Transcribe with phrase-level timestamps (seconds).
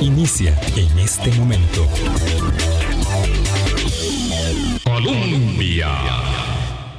[0.00, 1.86] inicia en este momento.
[4.82, 5.88] Colombia.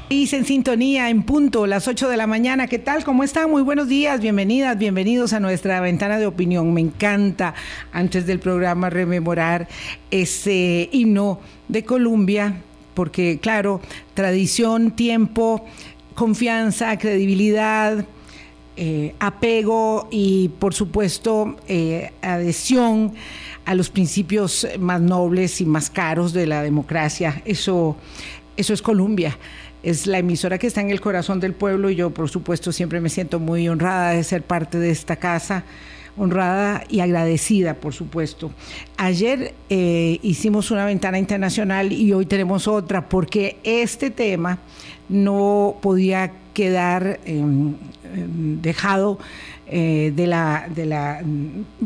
[0.09, 2.67] Y en sintonía en punto, las 8 de la mañana.
[2.67, 3.03] ¿Qué tal?
[3.03, 3.49] ¿Cómo están?
[3.49, 6.73] Muy buenos días, bienvenidas, bienvenidos a nuestra ventana de opinión.
[6.73, 7.55] Me encanta,
[7.91, 9.67] antes del programa, rememorar
[10.11, 11.39] ese himno
[11.69, 12.61] de Colombia,
[12.93, 13.81] porque, claro,
[14.13, 15.65] tradición, tiempo,
[16.13, 18.05] confianza, credibilidad,
[18.77, 23.13] eh, apego y, por supuesto, eh, adhesión
[23.65, 27.41] a los principios más nobles y más caros de la democracia.
[27.45, 27.95] Eso,
[28.57, 29.37] eso es Colombia
[29.83, 33.01] es la emisora que está en el corazón del pueblo y yo por supuesto siempre
[33.01, 35.63] me siento muy honrada de ser parte de esta casa,
[36.17, 38.51] honrada y agradecida por supuesto.
[38.97, 44.59] Ayer eh, hicimos una ventana internacional y hoy tenemos otra porque este tema
[45.09, 47.75] no podía quedar em,
[48.13, 49.19] em, dejado
[49.67, 51.21] eh, de la, de la,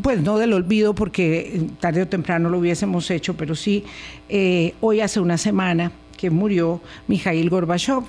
[0.02, 3.84] pues no del olvido porque tarde o temprano lo hubiésemos hecho, pero sí
[4.28, 8.04] eh, hoy hace una semana que murió Mikhail Gorbachev.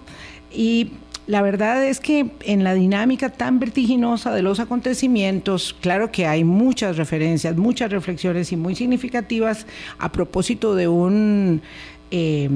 [0.50, 0.92] Y
[1.27, 6.45] la verdad es que en la dinámica tan vertiginosa de los acontecimientos, claro que hay
[6.45, 9.67] muchas referencias, muchas reflexiones y muy significativas
[9.98, 11.62] a propósito de un
[12.10, 12.48] eh,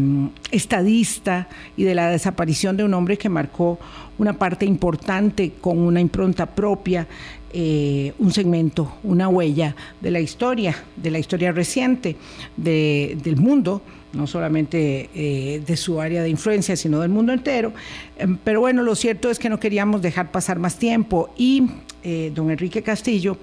[0.50, 3.78] estadista y de la desaparición de un hombre que marcó
[4.18, 7.06] una parte importante con una impronta propia,
[7.52, 12.16] eh, un segmento, una huella de la historia, de la historia reciente
[12.56, 17.72] del mundo no solamente eh, de su área de influencia, sino del mundo entero.
[18.18, 21.70] Em, pero bueno, lo cierto es que no queríamos dejar pasar más tiempo y
[22.02, 23.38] eh, don Enrique Castillo,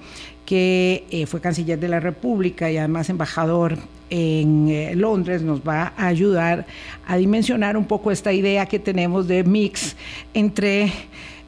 [0.45, 3.77] que fue canciller de la República y además embajador
[4.09, 6.65] en Londres, nos va a ayudar
[7.05, 9.95] a dimensionar un poco esta idea que tenemos de mix
[10.33, 10.91] entre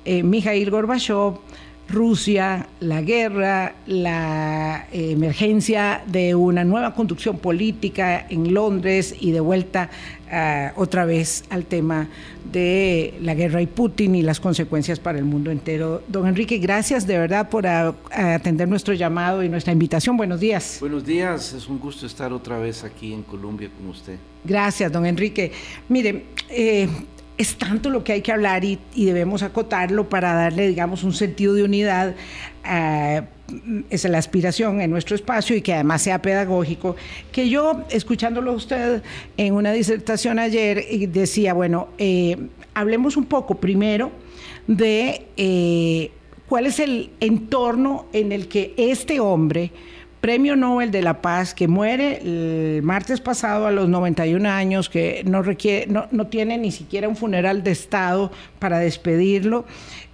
[0.06, 1.40] Mikhail Gorbachev,
[1.90, 9.40] Rusia, la guerra, la eh, emergencia de una nueva conducción política en Londres y de
[9.40, 9.90] vuelta
[10.32, 12.08] ah, otra vez al tema
[12.52, 16.02] de la guerra y Putin y las consecuencias para el mundo entero.
[16.08, 20.18] Don Enrique, gracias de verdad por atender nuestro llamado y nuestra invitación.
[20.18, 20.78] Buenos días.
[20.80, 24.18] Buenos días, es un gusto estar otra vez aquí en Colombia con usted.
[24.44, 25.52] Gracias, don Enrique.
[25.90, 26.88] Mire, eh,
[27.40, 31.54] es tanto lo que hay que hablar y, debemos acotarlo para darle, digamos, un sentido
[31.54, 32.14] de unidad.
[32.70, 33.22] Eh,
[33.90, 36.98] es la aspiración en nuestro espacio y que además sea pedagógico,
[37.32, 39.02] que yo, escuchándolo a usted
[39.38, 42.36] en una disertación ayer, decía, bueno, eh,
[42.74, 44.12] hablemos un poco primero
[44.68, 46.12] de eh,
[46.50, 49.72] cuál es el entorno en el que este hombre,
[50.22, 55.24] Premio Nobel de la Paz, que muere el martes pasado a los 91 años, que
[55.26, 59.66] no, requiere, no, tiene ni siquiera un funeral de Estado para despedirlo,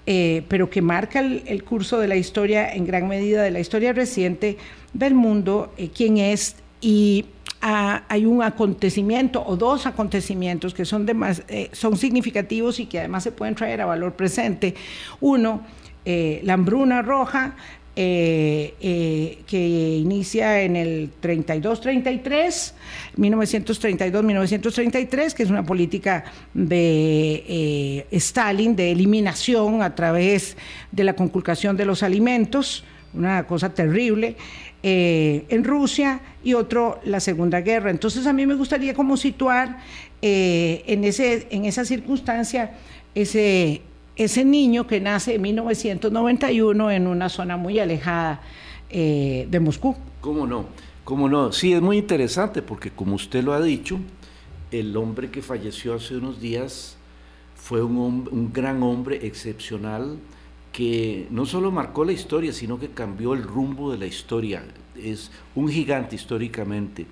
[0.05, 3.93] eh, pero que marca el, curso de la historia, en gran medida de la historia
[3.93, 4.57] reciente
[4.93, 7.25] del mundo, eh, quién es y
[7.67, 11.07] hay un acontecimiento o dos acontecimientos que son,
[11.47, 14.75] eh, son significativos y que además se pueden traer a valor presente.
[15.19, 15.63] Uno,
[16.05, 17.55] la hambruna roja,
[17.97, 22.73] eh, eh, que inicia en el 32-33,
[23.17, 30.57] 1932-1933, que es una política de eh, Stalin de eliminación a través
[30.91, 34.35] de la conculcación de los alimentos, una cosa terrible.
[34.83, 37.91] en Rusia y otro la Segunda Guerra.
[37.91, 39.77] Entonces a mí me gustaría como situar
[40.21, 42.71] en, ese, en esa circunstancia
[43.15, 43.81] ese,
[44.15, 48.41] ese niño que nace en 1991 en una zona muy alejada
[48.89, 49.95] eh, de Moscú.
[50.21, 50.65] ¿Cómo no?
[51.03, 51.51] ¿Cómo no?
[51.51, 53.99] Sí, es muy interesante porque como usted lo ha dicho,
[54.71, 56.97] el hombre que falleció hace unos días
[57.55, 60.17] fue un, gran hombre excepcional
[60.71, 64.63] que no solo marcó la historia, sino que cambió el rumbo de la historia.
[64.95, 67.05] Es un gigante históricamente.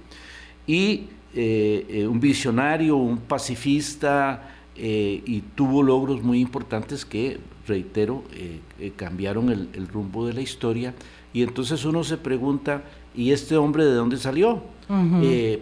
[0.68, 8.24] Y eh, eh, un visionario, un pacifista, eh, y tuvo logros muy importantes que, reitero,
[8.34, 10.94] eh, eh, cambiaron el, rumbo de la historia.
[11.32, 12.84] Y entonces uno se pregunta,
[13.16, 14.64] ¿y este hombre de dónde salió?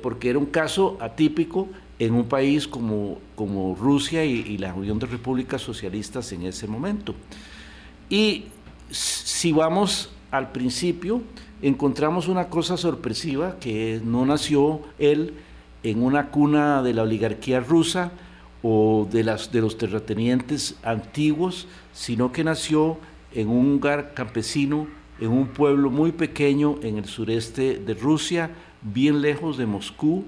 [0.02, 1.70] porque era un caso atípico
[2.00, 7.16] en un país como, como Rusia y, la Unión de Repúblicas Socialistas en ese momento.
[8.10, 8.46] Y
[8.90, 11.22] si vamos al principio,
[11.62, 15.36] encontramos una cosa sorpresiva, que no nació él
[15.84, 18.12] en una cuna de la oligarquía rusa,
[18.64, 22.98] o de, las, de los terratenientes antiguos, sino que nació
[23.34, 24.88] en un lugar campesino,
[25.20, 30.26] en un pueblo muy pequeño en el sureste de Rusia, bien lejos de Moscú,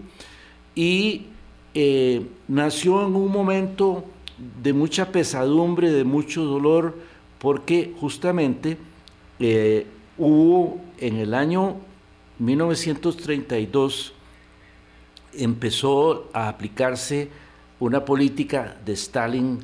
[0.76, 1.28] y
[1.74, 4.06] eh, nació en un momento
[4.62, 6.98] de mucha pesadumbre, de mucho dolor,
[7.40, 8.78] porque justamente
[9.40, 9.86] eh,
[10.18, 11.76] hubo en el año
[12.40, 14.14] 1932
[15.34, 17.30] empezó a aplicarse
[17.80, 19.60] una política de Stalin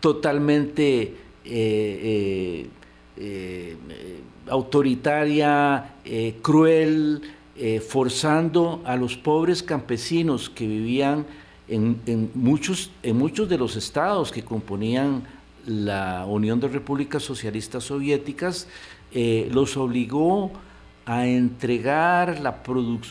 [0.00, 2.66] totalmente eh, eh,
[3.16, 3.76] eh,
[4.48, 5.94] autoritaria,
[6.42, 7.22] cruel,
[7.86, 11.26] forzando a los pobres campesinos que vivían
[11.68, 15.24] en, muchos, en muchos de los estados que componían
[15.66, 18.66] la Unión de Repúblicas Socialistas Soviéticas,
[19.12, 20.50] los obligó
[21.04, 22.62] a entregar la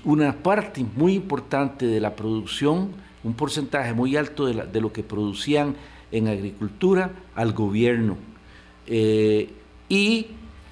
[0.04, 2.90] una parte muy importante de la producción,
[3.24, 5.76] un porcentaje muy alto de, lo que producían
[6.12, 8.18] en agricultura al gobierno.
[8.88, 9.50] Eh,
[9.90, 10.28] y,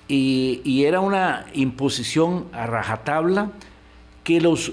[0.09, 3.51] era una imposición a rajatabla
[4.23, 4.71] que los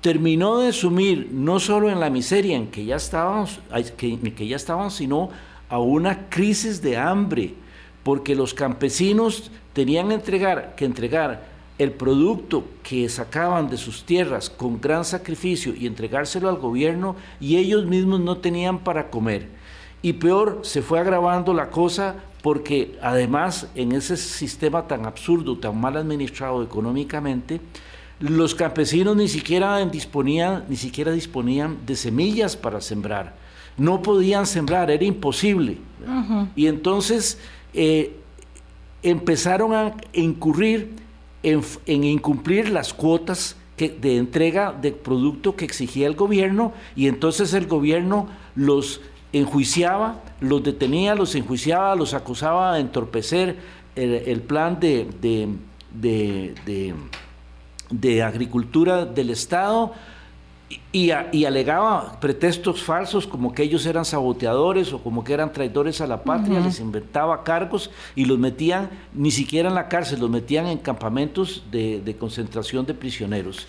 [0.00, 3.46] terminó de sumir no solo en la miseria en que ya estaban,
[3.96, 5.28] que, ya estaban, sino
[5.68, 7.54] a una crisis de hambre,
[8.02, 11.51] porque los campesinos tenían que entregar
[11.82, 17.56] el producto que sacaban de sus tierras con gran sacrificio y entregárselo al gobierno y
[17.56, 19.48] ellos mismos no tenían para comer.
[20.02, 25.80] Y peor, se fue agravando la cosa porque además en ese sistema tan absurdo, tan
[25.80, 27.60] mal administrado económicamente,
[28.18, 33.34] los campesinos ni siquiera disponían, ni siquiera disponían de semillas para sembrar.
[33.76, 35.78] No podían sembrar, era imposible.
[36.54, 37.38] Y entonces
[37.74, 38.16] eh,
[39.02, 41.01] empezaron a incurrir
[41.42, 47.66] en, incumplir las cuotas de entrega de producto que exigía el gobierno y entonces el
[47.66, 49.00] gobierno los
[49.32, 53.56] enjuiciaba, los detenía, los enjuiciaba, los acusaba de entorpecer
[53.96, 55.08] el, plan de,
[57.90, 59.92] de agricultura del Estado
[60.92, 66.06] y, alegaba pretextos falsos como que ellos eran saboteadores o como que eran traidores a
[66.06, 70.66] la patria, les inventaba cargos y los metían ni siquiera en la cárcel, los metían
[70.66, 73.66] en campamentos de, concentración de prisioneros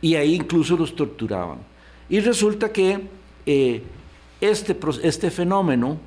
[0.00, 1.58] y ahí incluso los torturaban.
[2.08, 3.08] Y resulta que
[3.46, 3.82] eh,
[4.40, 5.98] este, este fenómeno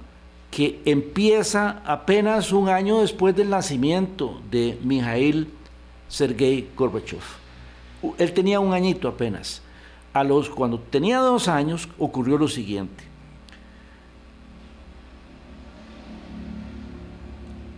[0.50, 5.48] que empieza apenas un año después del nacimiento de Mijail
[6.08, 7.24] Sergei Gorbachev.
[8.20, 9.63] Él tenía un añito apenas
[10.14, 13.04] a los, cuando tenía dos años, ocurrió lo siguiente.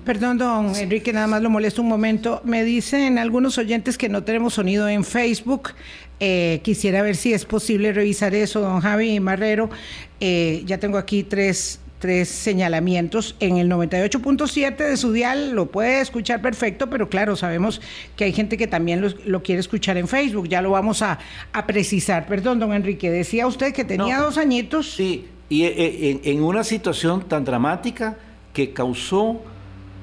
[0.05, 2.39] Perdón, don Enrique, nada más lo molesto un momento.
[2.43, 5.71] Me dicen algunos oyentes que no tenemos sonido en Facebook.
[6.19, 9.71] Eh, quisiera ver si es posible revisar eso, don Javi Marrero.
[10.19, 13.35] Eh, ya tengo aquí tres tres señalamientos.
[13.39, 17.81] En el 98.7 de su dial lo puede escuchar perfecto, pero claro, sabemos
[18.15, 20.47] que hay gente que también lo, quiere escuchar en Facebook.
[20.47, 21.19] Ya lo vamos a,
[21.65, 22.27] precisar.
[22.27, 24.91] Perdón, don Enrique, decía usted que tenía dos añitos.
[24.91, 28.17] Sí, y eh, eh, en, una situación tan dramática
[28.53, 29.41] que causó,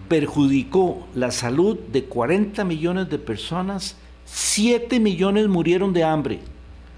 [0.09, 3.97] perjudicó la salud de 40 millones de personas,
[4.27, 6.41] 7 millones murieron de hambre.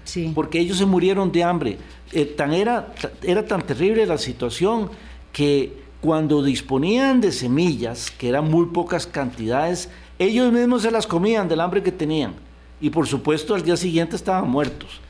[0.03, 0.31] Sí.
[0.35, 1.77] Porque ellos se murieron de hambre.
[2.11, 2.93] Eh, tan era,
[3.23, 4.89] era tan terrible la situación
[5.33, 11.47] que cuando disponían de semillas, que eran muy pocas cantidades, ellos mismos se las comían
[11.47, 12.35] del hambre que tenían.
[12.79, 15.01] Y por supuesto al día siguiente estaban muertos.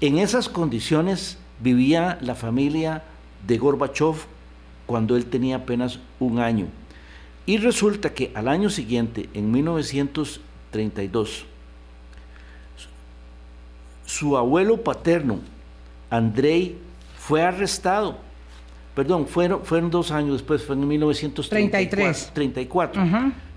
[0.00, 3.04] En esas condiciones vivía la familia
[3.46, 4.16] de Gorbachev
[4.86, 6.66] cuando él tenía apenas un año.
[7.46, 11.44] Y resulta que al año siguiente, en 1932,
[14.04, 15.38] su abuelo paterno,
[16.10, 16.76] Andrei
[17.16, 18.18] fue arrestado.
[18.94, 22.32] Perdón, fueron, fueron dos años después, fue en 1933.
[22.34, 23.02] 34.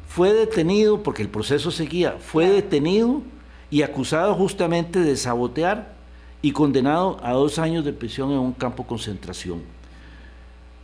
[0.08, 3.24] Fue detenido, porque el proceso seguía, fue detenido
[3.72, 5.96] y acusado justamente de sabotear
[6.44, 9.64] y condenado a dos años de prisión en un campo de concentración.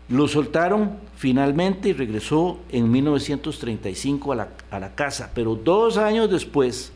[0.08, 6.32] Lo soltaron finalmente y regresó en 1935 a la, a la casa, pero dos años
[6.32, 6.92] después,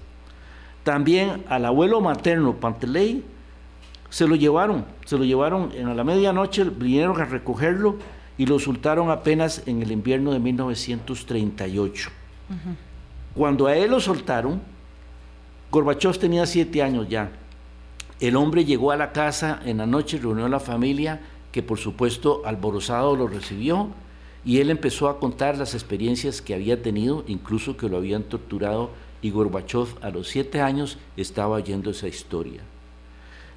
[0.84, 3.24] también al abuelo materno Panteley
[4.14, 7.96] se lo llevaron, se lo llevaron en a la medianoche, vinieron a recogerlo
[8.38, 12.12] y lo soltaron apenas en el invierno de 1938.
[13.34, 14.62] Cuando a él lo soltaron,
[15.72, 17.32] Gorbachev tenía siete años ya.
[18.20, 21.20] El hombre llegó a la casa en la noche, reunió a la familia,
[21.52, 23.90] que por supuesto alborozado lo recibió,
[24.46, 28.92] y él empezó a contar las experiencias que había tenido, incluso que lo habían torturado,
[29.24, 32.62] y Gorbachev a los siete años estaba oyendo esa historia.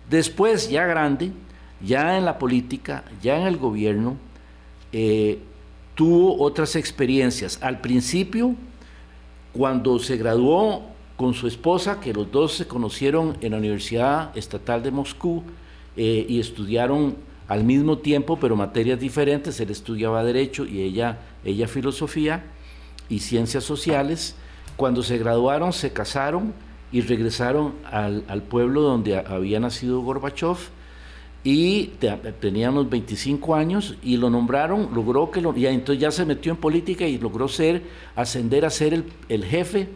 [0.09, 1.33] Después, ya grande,
[1.81, 4.17] ya en la política, ya en el gobierno,
[4.93, 5.39] eh,
[5.95, 7.59] tuvo otras experiencias.
[7.61, 8.55] Al principio,
[9.53, 10.83] cuando se graduó
[11.17, 15.43] con su esposa, que los dos se conocieron en la Universidad Estatal de Moscú
[15.97, 17.17] eh, y estudiaron
[17.49, 22.45] al mismo tiempo, pero materias diferentes, él estudiaba Derecho y ella, ella Filosofía
[23.09, 24.35] y Ciencias Sociales,
[24.77, 26.53] Cuando se graduaron, se casaron
[26.93, 30.57] y regresaron al, al pueblo donde había nacido Gorbachev
[31.47, 31.93] y
[32.41, 36.51] tenía unos 25 años y lo nombraron, logró que lo, y entonces ya se metió
[36.51, 37.83] en política y logró ser,
[38.17, 39.89] ascender a ser el, el jefe,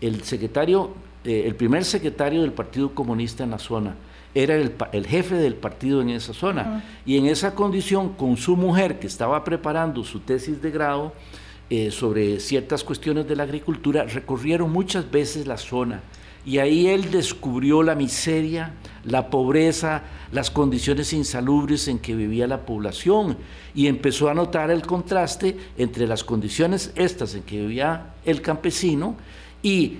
[0.00, 0.92] el secretario,
[1.26, 3.96] eh, el primer secretario del Partido Comunista en la zona.
[4.34, 6.82] Era el, el jefe del partido en esa zona.
[7.04, 11.12] Y en esa condición, con su mujer que estaba preparando su tesis de grado
[11.68, 16.00] eh, sobre ciertas cuestiones de la agricultura, recorrieron muchas veces la zona
[16.46, 18.74] y ahí él descubrió la miseria,
[19.04, 23.36] la pobreza, las condiciones insalubres en que vivía la población
[23.74, 29.16] y empezó a notar el contraste entre las condiciones estas en que vivía el campesino
[29.62, 29.98] y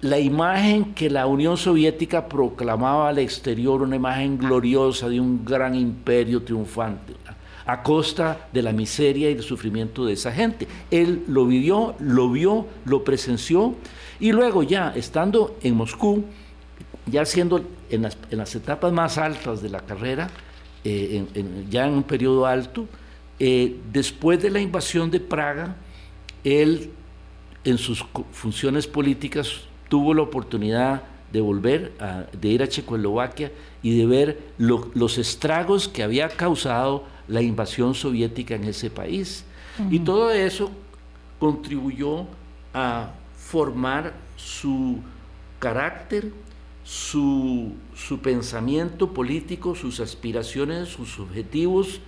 [0.00, 5.74] la imagen que la Unión Soviética proclamaba al exterior, una imagen gloriosa de un gran
[5.74, 7.14] imperio triunfante,
[7.66, 10.68] a costa de la miseria y el sufrimiento de esa gente.
[10.90, 13.74] Él lo vivió, lo vio, lo presenció
[14.20, 16.24] y luego ya, estando en Moscú,
[17.06, 20.30] ya siendo en las, etapas más altas de la carrera,
[20.84, 21.24] eh,
[21.68, 22.86] ya en un periodo alto,
[23.38, 25.76] eh, después de la invasión de Praga,
[26.44, 26.90] él
[27.64, 33.50] en sus funciones políticas tuvo la oportunidad de volver, a, de ir a Checoslovaquia
[33.82, 39.44] y de ver los estragos que había causado la invasión soviética en ese país.
[39.90, 40.70] Y todo eso
[41.38, 42.26] contribuyó
[42.72, 44.98] a formar su
[45.58, 46.32] carácter,
[46.84, 47.72] su,
[48.22, 52.00] pensamiento político, sus aspiraciones, sus objetivos.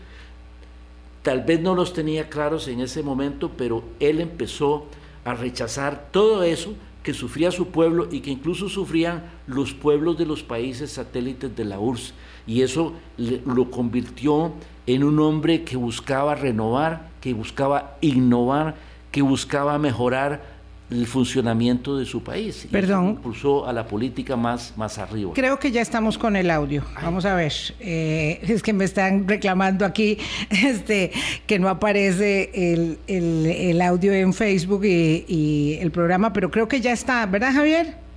[1.22, 4.86] Tal vez no los tenía claros en ese momento, pero él empezó
[5.24, 10.26] a rechazar todo eso que sufría su pueblo y que incluso sufrían los pueblos de
[10.26, 12.14] los países satélites de la URSS.
[12.46, 14.52] Y eso lo convirtió
[14.88, 18.74] en un hombre que buscaba renovar, que buscaba innovar,
[19.10, 20.42] que buscaba mejorar
[20.90, 22.66] el funcionamiento de su país.
[22.72, 23.10] Perdón.
[23.10, 25.32] impulsó a la política más, más arriba.
[25.34, 26.84] Creo que ya estamos con el audio.
[27.02, 27.52] Vamos a ver.
[27.80, 30.16] Eh, es que me están reclamando aquí
[30.50, 31.12] este,
[31.46, 36.80] que no aparece el, el, audio en Facebook y, y el programa, pero creo que
[36.80, 38.07] ya está, ¿verdad, Javier?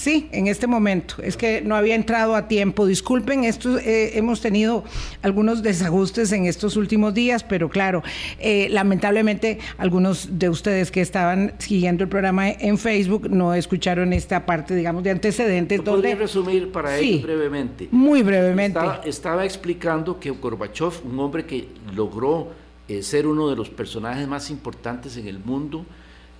[0.00, 1.16] Sí, en este momento.
[1.22, 2.86] Es que no había entrado a tiempo.
[2.86, 4.82] Disculpen, esto, eh, hemos tenido
[5.20, 8.02] algunos desajustes en estos últimos días, pero claro,
[8.38, 14.46] eh, lamentablemente algunos de ustedes que estaban siguiendo el programa en Facebook no escucharon esta
[14.46, 15.84] parte, digamos, de antecedentes.
[15.84, 16.14] Donde...
[16.14, 17.88] resumir para él brevemente?
[17.90, 18.80] Muy brevemente.
[19.04, 22.48] Estaba, explicando que Gorbachev, un hombre que logró
[22.88, 25.84] eh, ser uno de los personajes más importantes en el mundo,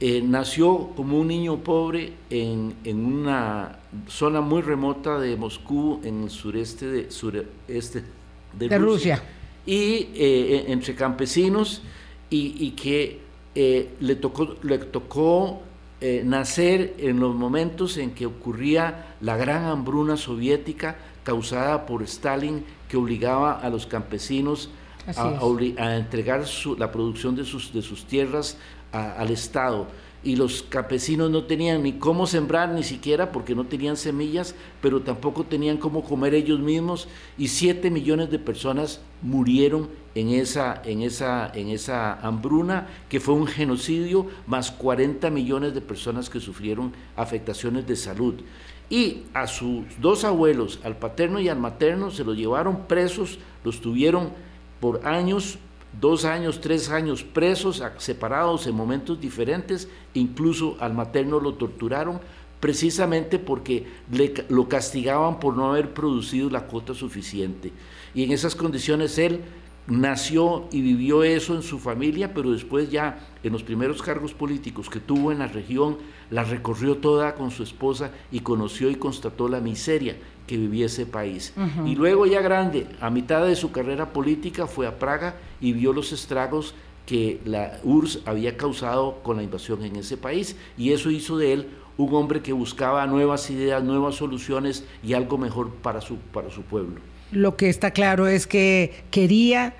[0.03, 6.31] eh, nació como un niño pobre en, una zona muy remota de Moscú, en el
[6.31, 8.05] sureste de, sureste
[8.55, 9.23] de, Rusia.
[9.67, 11.83] Y eh, entre campesinos,
[12.31, 13.21] y, que
[13.55, 15.63] eh, le tocó, le tocó
[16.25, 22.97] nacer en los momentos en que ocurría la gran hambruna soviética causada por Stalin, que
[22.97, 24.71] obligaba a los campesinos
[25.15, 26.45] a, entregar
[26.79, 28.57] la producción de sus, de sus tierras
[28.93, 29.87] al Estado
[30.23, 35.01] y los campesinos no tenían ni cómo sembrar ni siquiera porque no tenían semillas, pero
[35.01, 41.03] tampoco tenían cómo comer ellos mismos y siete millones de personas murieron en esa, en
[41.03, 46.93] esa, en esa hambruna que fue un genocidio, más 40 millones de personas que sufrieron
[47.17, 48.35] afectaciones de salud.
[48.91, 53.81] Y a sus dos abuelos, al paterno y al materno, se los llevaron presos, los
[53.81, 54.31] tuvieron
[54.81, 55.59] por años
[55.99, 62.21] dos años, tres años presos, separados en momentos diferentes, incluso al materno lo torturaron
[62.61, 67.73] precisamente porque le, lo castigaban por no haber producido la cuota suficiente.
[68.15, 69.41] Y en esas condiciones él
[69.87, 74.89] nació y vivió eso en su familia, pero después ya en los primeros cargos políticos
[74.89, 75.99] que tuvo en la región,
[76.31, 80.17] la recorrió toda con su esposa y conoció y constató la miseria
[80.51, 81.55] que vivía ese país.
[81.87, 85.93] Y luego ya grande, a mitad de su carrera política, fue a Praga y vio
[85.93, 86.75] los estragos
[87.07, 91.53] que la URSS había causado con la invasión en ese país y eso hizo de
[91.53, 96.51] él un hombre que buscaba nuevas ideas, nuevas soluciones y algo mejor para su, para
[96.51, 97.01] su pueblo.
[97.31, 99.75] Lo que está claro es que quería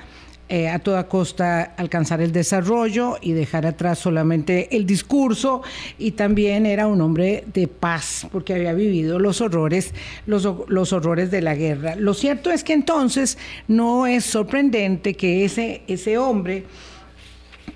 [0.53, 5.63] eh, a toda costa alcanzar el desarrollo y dejar atrás solamente el discurso
[5.97, 9.95] y también era un hombre de paz porque había vivido los horrores,
[10.27, 11.95] los, los horrores de la guerra.
[11.95, 13.39] Lo cierto es que entonces
[13.69, 16.65] no es sorprendente que ese, ese hombre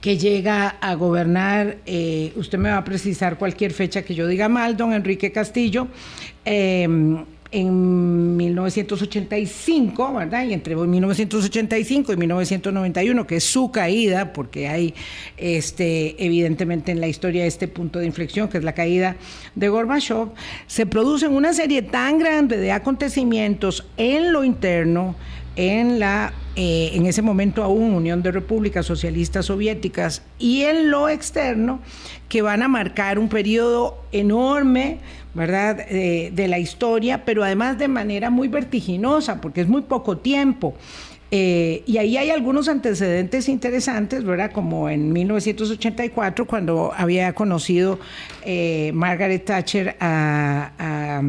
[0.00, 4.48] que llega a gobernar, eh, usted me va a precisar cualquier fecha que yo diga
[4.48, 5.86] mal, don Enrique Castillo,
[6.44, 6.88] eh,
[7.54, 10.44] en 1985, ¿verdad?
[10.44, 14.92] Y entre 1985 y 1991, que es su caída, porque hay
[15.36, 19.14] este, evidentemente en la historia este punto de inflexión, que es la caída
[19.54, 20.30] de Gorbachev,
[20.66, 25.14] se producen una serie tan grande de acontecimientos en lo interno,
[25.54, 31.08] en la eh, en ese momento aún Unión de Repúblicas Socialistas Soviéticas y en lo
[31.08, 31.80] externo
[32.28, 34.98] que van a marcar un periodo enorme,
[35.34, 40.18] ¿verdad?, eh, de la historia, pero además de manera muy vertiginosa, porque es muy poco
[40.18, 40.74] tiempo.
[41.32, 44.52] Eh, y ahí hay algunos antecedentes interesantes, ¿verdad?
[44.52, 47.98] Como en 1984, cuando había conocido
[48.92, 51.22] Margaret Thatcher a a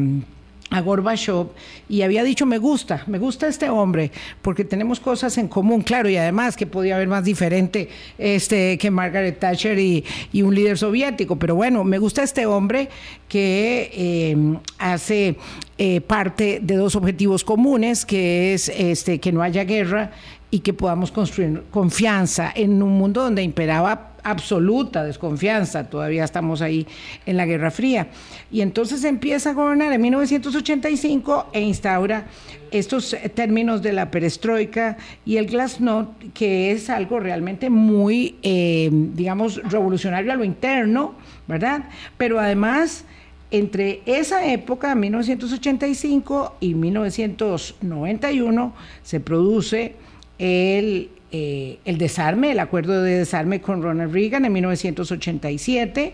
[0.70, 1.48] Gorbachev
[1.88, 4.10] y había dicho me gusta, me gusta este hombre
[4.42, 8.90] porque tenemos cosas en común, claro, y además que podía haber más diferente este que
[8.90, 10.04] Margaret Thatcher y,
[10.42, 12.88] un líder soviético, pero bueno, me gusta este hombre
[13.28, 14.36] que eh,
[14.78, 15.36] hace
[15.78, 20.12] eh, parte de dos objetivos comunes, que es este que no haya guerra
[20.50, 26.86] y que podamos construir confianza en un mundo donde imperaba absoluta desconfianza, todavía estamos ahí
[27.26, 28.08] en la Guerra Fría.
[28.50, 32.26] Y entonces empieza a gobernar en 1985 e instaura
[32.70, 39.62] estos términos de la perestroika y el glasnost, que es algo realmente muy, eh, digamos,
[39.62, 41.14] revolucionario a lo interno,
[41.46, 41.84] ¿verdad?
[42.16, 43.04] Pero además
[43.50, 49.94] entre esa época, 1985 y 1991, se produce
[50.38, 56.12] el eh, el desarme, el acuerdo de desarme con Ronald Reagan en 1987,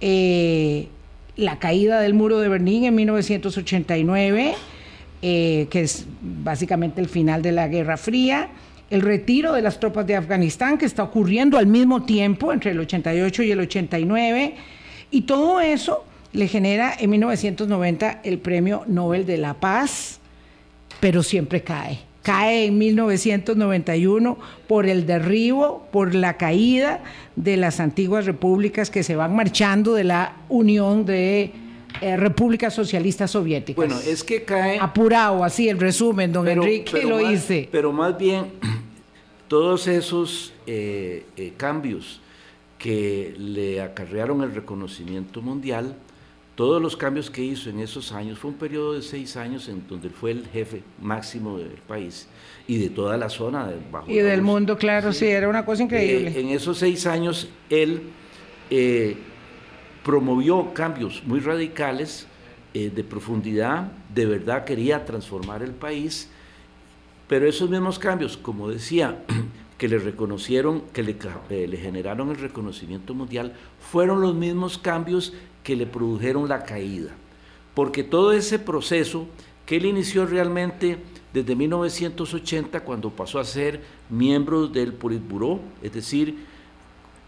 [0.00, 0.88] eh,
[1.36, 4.54] la caída del muro de Berlín en 1989,
[5.20, 8.48] eh, que es básicamente el final de la Guerra Fría,
[8.88, 12.80] el retiro de las tropas de Afganistán, que está ocurriendo al mismo tiempo, entre el
[12.80, 14.54] 88 y el 89,
[15.10, 20.20] y todo eso le genera en 1990 el Premio Nobel de la Paz,
[21.00, 27.02] pero siempre cae cae en 1991 por el derribo, por la caída
[27.36, 31.52] de las antiguas repúblicas que se van marchando de la Unión de
[32.02, 33.76] eh, Repúblicas Socialistas Soviéticas.
[33.76, 34.78] Bueno, es que cae...
[34.78, 37.66] Apurado, así el resumen, don Enrique lo hice.
[37.72, 38.48] Pero más bien,
[39.48, 42.20] todos esos eh, eh, cambios
[42.76, 45.96] que le acarrearon el reconocimiento mundial,
[46.58, 49.86] todos los cambios que hizo en esos años, fue un periodo de seis años en
[49.86, 52.26] donde fue el jefe máximo del país
[52.66, 53.68] y de toda la zona.
[53.68, 56.32] De Bajo y del mundo, claro, sí, era una cosa increíble.
[56.32, 58.02] Eh, en esos seis años él
[58.70, 59.16] eh,
[60.02, 62.26] promovió cambios muy radicales
[62.74, 66.28] eh, de profundidad, de verdad quería transformar el país,
[67.28, 69.22] pero esos mismos cambios, como decía,
[69.78, 71.16] que le reconocieron, que le,
[71.66, 77.14] le generaron el reconocimiento mundial, fueron los mismos cambios que le produjeron la caída.
[77.74, 79.28] Porque todo ese proceso
[79.64, 80.98] que él inició realmente
[81.32, 86.36] desde 1980, cuando pasó a ser miembro del Politburó, es decir,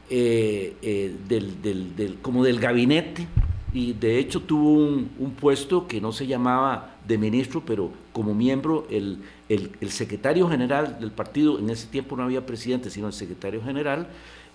[0.08, 3.28] eh, eh, del, como del gabinete,
[3.72, 8.86] y de hecho tuvo un, puesto que no se llamaba de ministro, pero como miembro,
[8.90, 9.18] el,
[9.50, 14.06] el, secretario general del partido, en ese tiempo no había presidente, sino el secretario general,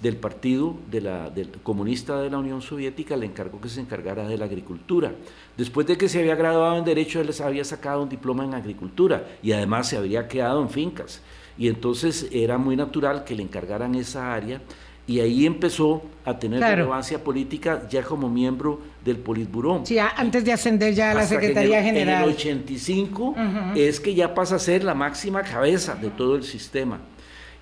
[0.02, 4.28] del Partido de la, del Comunista de la Unión Soviética le encargó que se encargara
[4.28, 5.14] de la agricultura.
[5.58, 8.54] Después de que se había graduado en Derecho, él les había sacado un diploma en
[8.54, 11.22] agricultura y además se habría quedado en fincas.
[11.58, 14.62] Y entonces era muy natural que le encargaran esa área
[15.08, 19.82] y ahí empezó a tener relevancia política ya como miembro del Politburó.
[19.86, 22.24] Sí, antes de ascender ya a la Secretaría General.
[22.24, 23.36] En el 85
[23.76, 27.00] es que ya pasa a ser la máxima cabeza de todo el sistema.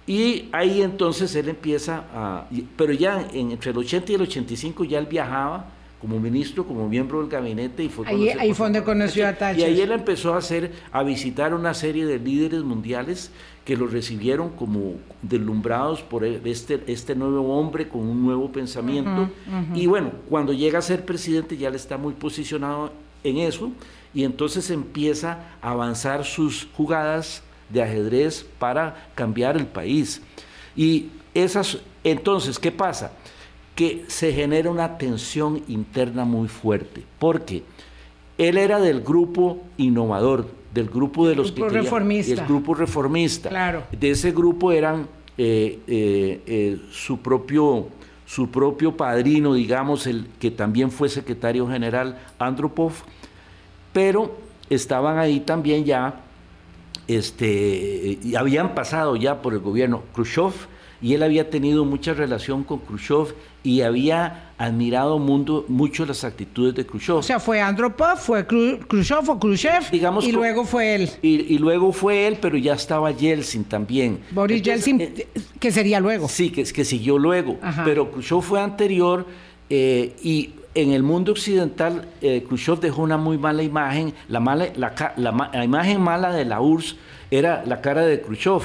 [0.05, 4.99] Y ahí entonces él empieza a, pero ya entre el 80 y el 85 ya
[4.99, 5.67] él viajaba
[6.03, 9.57] como ministro, como miembro del gabinete y fue ahí, ahí fue donde conoció a Thatcher.
[9.57, 13.31] Y ahí él empezó a hacer, a visitar una serie de líderes mundiales
[13.63, 19.29] que lo recibieron como deslumbrados por e, este, este nuevo hombre con un nuevo pensamiento.
[19.73, 22.91] Y bueno, cuando llega a ser presidente ya le está muy posicionado
[23.23, 23.71] en eso
[24.13, 30.21] y entonces empieza a avanzar sus jugadas de ajedrez para cambiar el país.
[30.75, 33.13] Y esas, entonces, ¿qué pasa?
[33.75, 37.63] Que se genera una tensión interna muy fuerte, porque
[38.37, 42.41] él era del grupo innovador, del grupo de los grupo que reformista.
[42.41, 43.49] el grupo reformista.
[43.49, 43.83] Claro.
[43.91, 45.07] De ese grupo eran
[45.37, 47.87] eh, eh, eh, su propio
[48.25, 52.93] su propio padrino, digamos, el que también fue secretario general Andropov,
[53.91, 54.35] pero
[54.69, 56.21] estaban ahí también ya
[57.07, 60.53] este, y habían pasado ya por el gobierno Khrushchev
[61.03, 66.75] y él había tenido mucha relación con Khrushchev y había admirado mundo, mucho las actitudes
[66.75, 67.17] de Khrushchev.
[67.17, 71.09] O sea, fue Andropov, fue Khrushchev o Khrushchev, Digamos, y luego fue él.
[71.21, 74.21] Y, luego fue él, pero ya estaba Yeltsin también.
[74.31, 75.27] Boris Yeltsin, eh,
[75.59, 76.29] que sería luego.
[76.29, 77.59] Sí, que, que siguió luego.
[77.83, 79.27] Pero Khrushchev fue anterior
[79.69, 84.13] eh, y en el mundo occidental eh, Khrushchev dejó una muy mala imagen.
[84.27, 86.95] La, mala, la, la imagen mala de la URSS
[87.31, 88.61] era la cara de Khrushchev,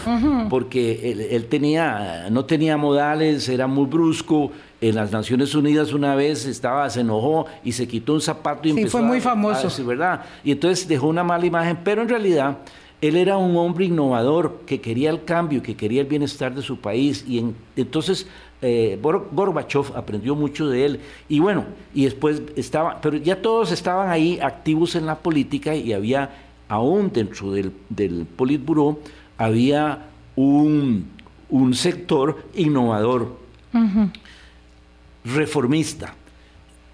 [0.50, 4.52] porque él, tenía, no tenía modales, era muy brusco.
[4.80, 8.74] En las Naciones Unidas una vez estaba, se enojó y se quitó un zapato y
[8.74, 9.70] sí, fue muy famoso.
[9.70, 10.20] sí, ¿verdad?
[10.44, 12.58] Y entonces dejó una mala imagen, pero en realidad
[13.00, 16.78] él era un hombre innovador que quería el cambio, que quería el bienestar de su
[16.78, 17.24] país.
[17.28, 17.44] Y
[17.76, 18.26] entonces
[18.60, 21.00] eh, Gorbachev aprendió mucho de él.
[21.28, 25.92] Y bueno, y después estaba, pero ya todos estaban ahí activos en la política y
[25.92, 26.30] había
[26.68, 29.00] aún dentro del, del Politburo,
[29.36, 30.06] había
[30.36, 31.06] un,
[31.72, 33.38] sector innovador,
[35.24, 36.14] reformista.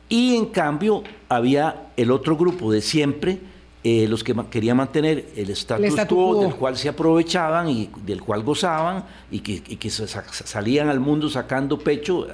[0.08, 3.38] Y en cambio había el otro grupo de siempre,
[3.86, 8.42] eh, los que querían mantener el status quo, del cual se aprovechaban y del cual
[8.42, 12.26] gozaban y que, salían al mundo sacando pecho,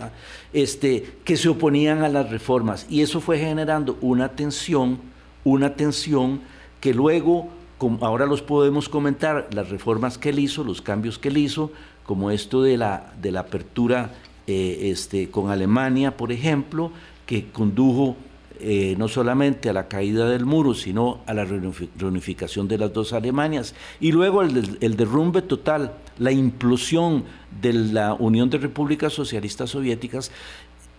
[0.52, 2.86] este, que se oponían a las reformas.
[2.88, 5.00] Y eso fue generando una tensión,
[5.42, 6.40] una tensión
[6.80, 11.30] que luego, como ahora los podemos comentar, las reformas que él hizo, los cambios que
[11.30, 11.72] él hizo,
[12.04, 14.12] como esto de la, de la apertura
[14.46, 16.92] eh, este, con Alemania, por ejemplo,
[17.26, 18.14] que condujo
[18.62, 23.12] eh, no solamente a la caída del muro, sino a la reunificación de las dos
[23.12, 23.74] Alemanias.
[24.00, 27.24] Y luego el, el, derrumbe total, la implosión
[27.60, 30.30] de la Unión de Repúblicas Socialistas Soviéticas,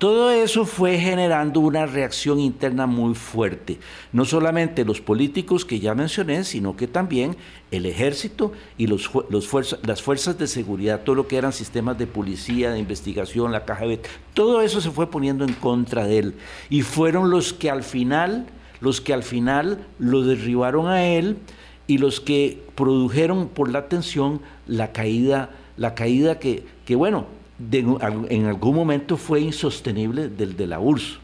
[0.02, 3.78] todo eso fue generando una reacción interna muy fuerte.
[4.12, 7.38] No solamente los políticos que ya mencioné, sino que también
[7.70, 12.80] el ejército y las fuerzas de seguridad, todo lo que eran sistemas de policía, de
[12.80, 13.86] investigación, la caja
[14.34, 16.34] todo eso se fue poniendo en contra de él.
[16.72, 18.48] Y fueron los que al final,
[18.80, 21.38] los que al final lo derribaron a él
[21.86, 27.28] y los que produjeron por la tensión la caída, la caída que, que bueno,
[27.72, 31.20] en algún momento fue insostenible del de la URSS,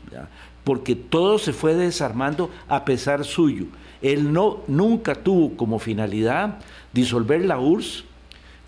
[0.64, 3.66] porque todo se fue desarmando a pesar suyo.
[4.02, 6.60] Él no, nunca tuvo como finalidad
[6.94, 8.04] disolver la URSS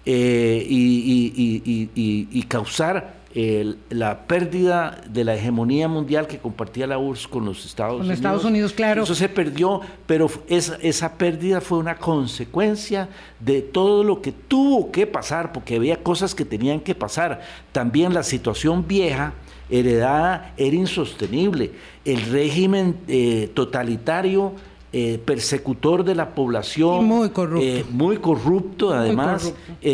[0.05, 7.63] eh, y, causar la pérdida de la hegemonía mundial que compartía la URSS con los
[7.65, 8.17] Estados con Unidos.
[8.17, 9.03] Estados Unidos, claro.
[9.03, 14.91] Eso se perdió, pero esa, esa pérdida fue una consecuencia de todo lo que tuvo
[14.91, 17.41] que pasar, porque había cosas que tenían que pasar.
[17.71, 19.33] También la situación vieja
[19.69, 21.71] heredada era insostenible.
[22.05, 24.53] El régimen eh, totalitario
[24.91, 27.05] eh, persecutor de la población.
[27.05, 27.65] muy corrupto.
[27.65, 29.53] Eh, muy corrupto, además,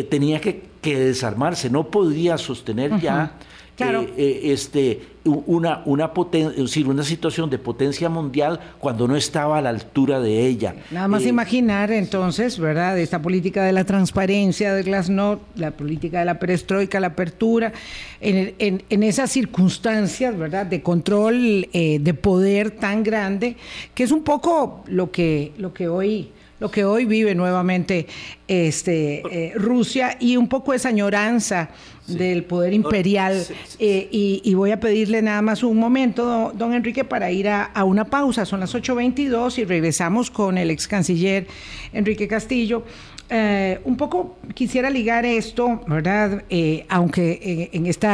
[0.10, 3.34] tenía que que desarmarse, no podía sostener ya
[3.80, 6.12] eh, eh, este, una, una,
[6.56, 10.76] decir, una situación de potencia mundial cuando no estaba a la altura de ella.
[10.92, 13.00] Nada más eh, imaginar entonces, ¿verdad?
[13.00, 17.74] Esta política de la transparencia de Glasnost, la política de la perestroika, la apertura,
[18.22, 20.68] en, en, esas circunstancias, ¿verdad?
[20.68, 23.58] De control, de poder tan grande,
[23.96, 28.08] que es un poco lo que, lo que hoy lo que hoy vive nuevamente
[28.48, 31.70] este, eh, Rusia y un poco esa añoranza
[32.08, 33.46] del poder imperial.
[33.80, 38.06] Eh, y, voy a pedirle nada más un momento, don, Enrique, para ir a, una
[38.06, 38.46] pausa.
[38.46, 41.48] Son las 8.22 y regresamos con el ex canciller
[41.94, 42.84] Enrique Castillo.
[43.28, 46.44] Eh, un poco quisiera ligar esto, ¿verdad?
[46.90, 48.08] aunque en este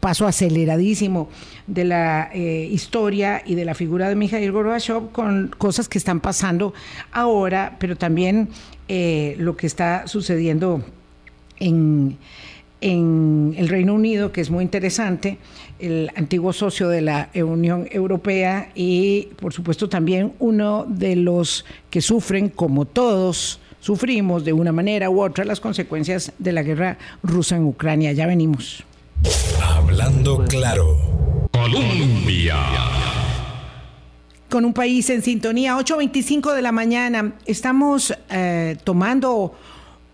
[0.00, 1.28] paso aceleradísimo
[1.66, 6.20] de la eh, historia y de la figura de Mikhail Gorbachev con cosas que están
[6.20, 6.74] pasando
[7.12, 8.48] ahora, pero también
[8.88, 10.82] eh, lo que está sucediendo
[11.58, 12.18] en,
[12.80, 15.38] en el Reino Unido, que es muy interesante,
[15.78, 22.00] el antiguo socio de la Unión Europea y, por supuesto, también uno de los que
[22.00, 27.56] sufren, como todos, sufrimos de una manera u otra las consecuencias de la guerra rusa
[27.56, 28.12] en Ucrania.
[28.12, 28.84] Ya venimos.
[29.60, 30.96] Hablando claro.
[31.50, 32.56] Colombia.
[34.48, 39.54] Con un país en sintonía, 8.25 de la mañana, estamos eh, tomando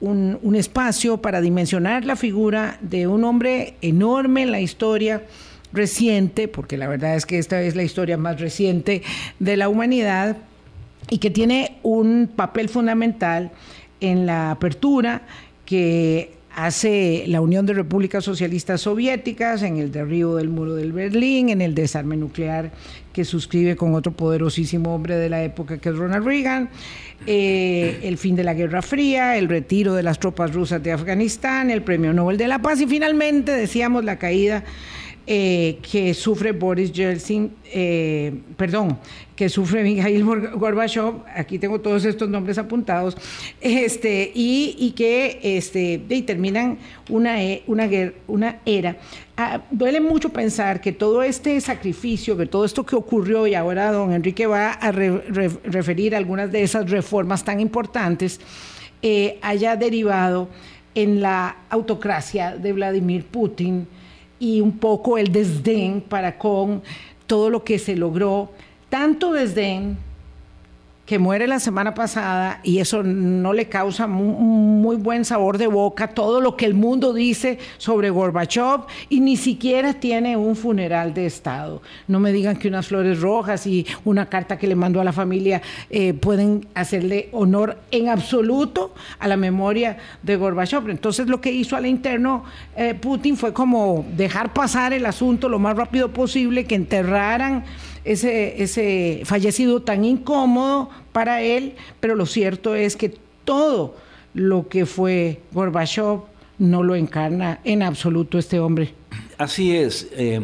[0.00, 5.24] un, un, espacio para dimensionar la figura de un hombre enorme en la historia
[5.72, 9.02] reciente, porque la verdad es que esta es la historia más reciente
[9.40, 10.36] de la humanidad
[11.10, 13.50] y que tiene un papel fundamental
[14.00, 15.22] en la apertura
[15.64, 21.50] que hace la Unión de Repúblicas Socialistas Soviéticas, en el derribo del muro del Berlín,
[21.50, 22.72] en el desarme nuclear
[23.12, 26.68] que suscribe con otro poderosísimo hombre de la época que es Ronald Reagan,
[27.26, 31.70] eh, el fin de la Guerra Fría, el retiro de las tropas rusas de Afganistán,
[31.70, 34.64] el Premio Nobel de la Paz y finalmente decíamos la caída
[35.30, 38.98] eh, que sufre Boris Yeltsin, eh, perdón,
[39.36, 43.14] que sufre Mikhail Gorbachev, aquí tengo todos estos nombres apuntados,
[43.60, 46.78] este, y, que este, terminan
[47.10, 47.90] una, e, una,
[48.26, 48.96] una era.
[49.36, 53.92] Ah, duele mucho pensar que todo este sacrificio, que todo esto que ocurrió, y ahora
[53.92, 58.40] don Enrique va a referir algunas de esas reformas tan importantes,
[59.02, 60.48] eh, haya derivado
[60.94, 63.86] en la autocracia de Vladimir Putin,
[64.38, 66.82] y un poco el desdén para con
[67.26, 68.50] todo lo que se logró,
[68.88, 69.98] tanto desdén
[71.08, 76.08] que muere la semana pasada y eso no le causa muy, buen sabor de boca
[76.08, 81.24] todo lo que el mundo dice sobre Gorbachev y ni siquiera tiene un funeral de
[81.24, 81.80] Estado.
[82.08, 85.14] No me digan que unas flores rojas y una carta que le mandó a la
[85.14, 90.90] familia eh, pueden hacerle honor en absoluto a la memoria de Gorbachev.
[90.90, 92.44] Entonces lo que hizo al interno
[92.76, 97.64] eh, Putin fue como dejar pasar el asunto lo más rápido posible, que enterraran
[98.04, 103.96] ese, ese fallecido tan incómodo para él, pero lo cierto es que todo
[104.34, 106.20] lo que fue Gorbachev
[106.58, 108.94] no lo encarna en absoluto este hombre.
[109.38, 110.08] Así es.
[110.12, 110.40] Eh,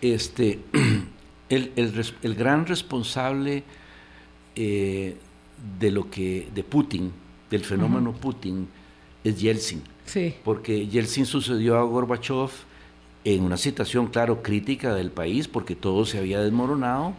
[0.00, 0.60] este,
[1.48, 3.64] el, el, gran responsable
[4.56, 5.16] eh,
[5.78, 7.12] de lo que de Putin,
[7.50, 8.68] del fenómeno Putin,
[9.24, 9.82] es Yeltsin.
[10.04, 10.34] Sí.
[10.44, 12.50] Porque Yeltsin sucedió a Gorbachev
[13.24, 17.14] en una situación, claro, crítica del país, porque todo se había desmoronado,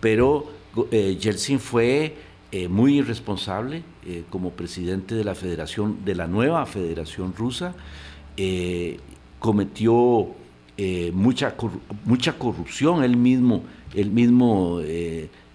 [0.00, 0.50] pero
[0.90, 2.14] eh, Yeltsin fue
[2.52, 7.74] eh, muy irresponsable eh, como presidente de la federación, de la nueva federación rusa,
[9.38, 10.28] cometió
[11.14, 11.54] mucha,
[12.04, 13.62] mucha corrupción, él mismo,
[13.94, 14.80] él mismo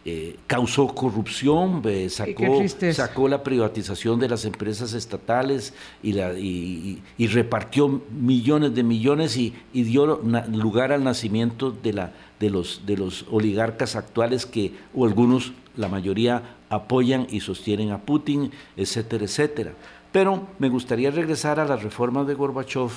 [0.03, 7.03] eh, causó corrupción, eh, sacó, sacó la privatización de las empresas estatales y, la, y,
[7.27, 10.19] repartió millones de millones y, dio
[10.51, 15.87] lugar al nacimiento de, la, de, los, de los oligarcas actuales que, o algunos, la
[15.87, 19.73] mayoría, apoyan y sostienen a Putin, etcétera, etcétera.
[20.11, 22.89] Pero me gustaría regresar a las reformas de Gorbachev.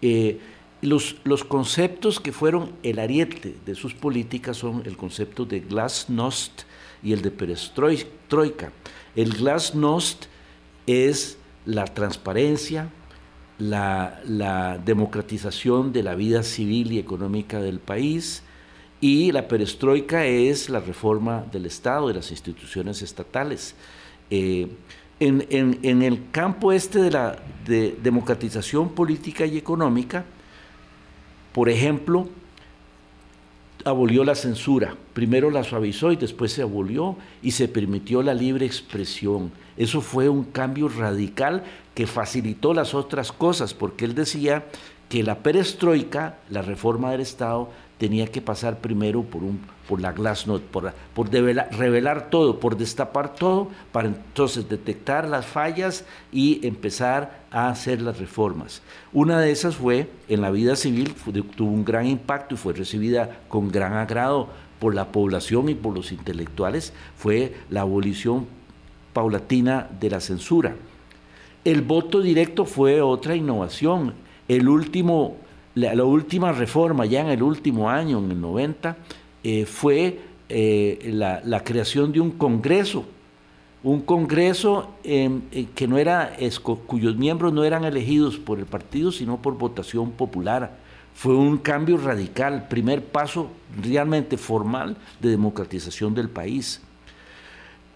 [0.00, 0.40] Eh,
[0.80, 6.62] los, los, conceptos que fueron el ariete de sus políticas son el concepto de glasnost
[7.02, 8.72] y el de perestroika.
[9.16, 10.26] El glasnost
[10.86, 12.90] es la transparencia,
[13.58, 18.42] la, democratización de la vida civil y económica del país
[19.00, 23.74] y la perestroika es la reforma del Estado, de las instituciones estatales.
[24.30, 24.68] Eh,
[25.20, 30.24] en, en, el campo este de la de democratización política y económica,
[31.52, 32.28] por ejemplo,
[33.84, 34.96] abolió la censura.
[35.14, 39.50] Primero la suavizó y después se abolió y se permitió la libre expresión.
[39.76, 44.64] Eso fue un cambio radical que facilitó las otras cosas, porque él decía
[45.08, 50.12] que la perestroika, la reforma del Estado, tenía que pasar primero por, un, por la
[50.12, 57.42] glasnost, por, por revelar todo, por destapar todo, para entonces detectar las fallas y empezar
[57.50, 58.82] a hacer las reformas.
[59.12, 61.14] Una de esas fue, en la vida civil,
[61.56, 65.94] tuvo un gran impacto y fue recibida con gran agrado por la población y por
[65.94, 68.46] los intelectuales, fue la abolición
[69.12, 70.76] paulatina de la censura.
[71.64, 74.14] El voto directo fue otra innovación.
[74.46, 75.36] El último
[75.78, 78.96] la, última reforma, ya en el último año, en el 90,
[79.44, 83.04] eh, fue eh, la, creación de un congreso,
[83.82, 86.36] un congreso em, eh, que no era,
[86.86, 90.76] cuyos miembros no eran elegidos por el partido, sino por votación popular.
[91.14, 96.80] Fue un cambio radical, primer paso realmente formal de democratización del país.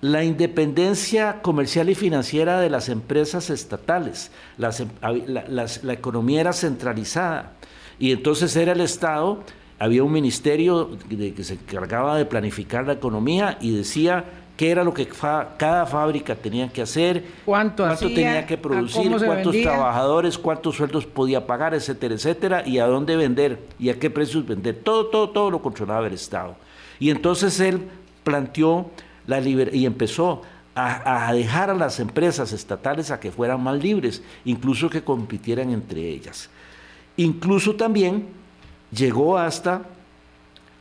[0.03, 4.89] La independencia comercial y financiera de las empresas estatales, em,
[5.29, 7.53] la economía era centralizada,
[8.01, 9.45] y entonces era el Estado,
[9.79, 14.25] había un ministerio que se encargaba de planificar la economía y decía
[14.57, 20.37] qué era lo que cada fábrica tenía que hacer, cuánto, tenía que producir, cuántos trabajadores,
[20.37, 24.81] cuántos sueldos podía pagar, etcétera, etcétera, y a dónde vender y a qué precios vender.
[24.83, 26.57] Todo, todo, todo lo controlaba el Estado.
[26.99, 27.83] Y entonces él
[28.25, 28.91] planteó
[29.27, 30.43] la y empezó
[30.75, 35.71] a, a, dejar a las empresas estatales a que fueran más libres, incluso que compitieran
[35.71, 36.49] entre ellas.
[37.17, 38.27] Incluso también
[38.91, 39.83] llegó hasta,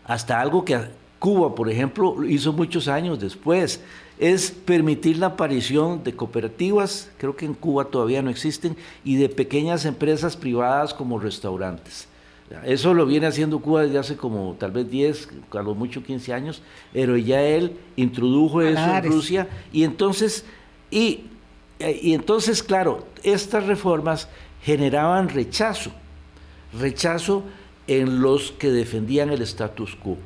[0.06, 0.80] hasta algo que
[1.20, 3.82] Cuba, por ejemplo, hizo muchos años después,
[4.18, 9.30] es permitir la aparición de cooperativas, creo que en Cuba todavía no existen, y de
[9.30, 12.08] pequeñas empresas privadas como restaurantes.
[12.66, 16.34] Eso lo viene haciendo Cuba desde hace como tal vez 10, a lo mucho 15
[16.34, 16.62] años,
[16.94, 20.46] pero ya él introdujo eso en Rusia y entonces,
[20.90, 21.26] y,
[21.80, 24.28] y entonces, claro, estas reformas
[24.64, 25.92] generaban rechazo,
[26.80, 27.44] rechazo
[27.88, 30.18] en los que defendían el status quo.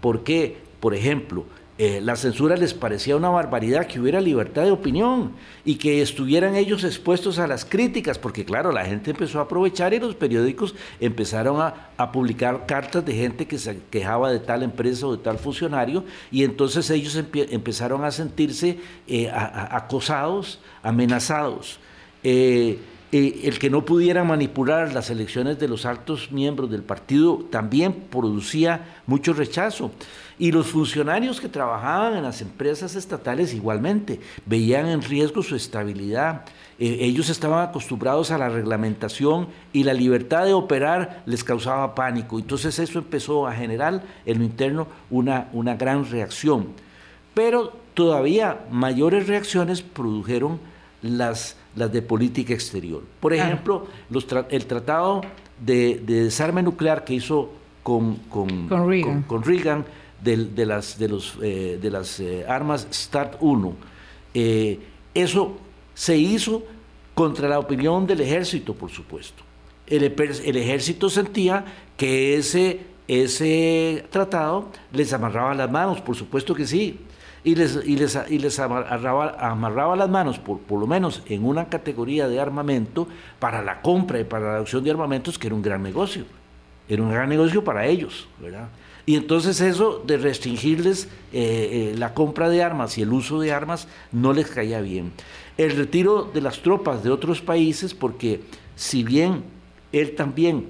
[0.00, 0.58] ¿Por qué?
[0.80, 1.44] Por ejemplo,
[1.78, 6.56] eh, la censura les parecía una barbaridad que hubiera libertad de opinión y que estuvieran
[6.56, 10.74] ellos expuestos a las críticas, porque claro, la gente empezó a aprovechar y los periódicos
[11.00, 15.38] empezaron a, publicar cartas de gente que se quejaba de tal empresa o de tal
[15.38, 21.78] funcionario y entonces ellos empezaron a sentirse eh, acosados, amenazados.
[22.22, 22.78] Eh,
[23.12, 28.96] el que no pudieran manipular las elecciones de los altos miembros del partido también producía
[29.06, 29.92] mucho rechazo.
[30.38, 36.44] Y los funcionarios que trabajaban en las empresas estatales igualmente veían en riesgo su estabilidad.
[36.78, 42.38] Eh, ellos estaban acostumbrados a la reglamentación y la libertad de operar les causaba pánico.
[42.38, 46.68] Entonces eso empezó a generar en lo interno una, una gran reacción.
[47.32, 50.60] Pero todavía mayores reacciones produjeron
[51.00, 53.02] las, las de política exterior.
[53.20, 53.86] Por ejemplo,
[54.50, 55.20] el tratado
[55.60, 57.50] de, desarme nuclear que hizo
[57.82, 59.84] con, con, con Reagan
[60.22, 63.74] de, las, de, los, eh, de las eh, armas START 1.
[64.34, 64.80] Eh,
[65.14, 65.56] eso
[65.94, 66.64] se hizo
[67.14, 69.42] contra la opinión del ejército, por supuesto.
[69.86, 71.64] El, el ejército sentía
[71.96, 76.98] que ese, ese tratado les amarraba las manos, por supuesto que sí.
[77.46, 81.44] Y les, y les, y les amarraba, amarraba, las manos, por, por lo menos en
[81.44, 83.06] una categoría de armamento,
[83.38, 86.24] para la compra y para la adopción de armamentos, que era un gran negocio.
[86.88, 88.68] Era un gran negocio para ellos, ¿verdad?
[89.06, 93.52] Y entonces eso de restringirles eh, eh, la compra de armas y el uso de
[93.52, 95.12] armas no les caía bien.
[95.56, 98.40] El retiro de las tropas de otros países, porque
[98.74, 99.44] si bien
[99.92, 100.66] él también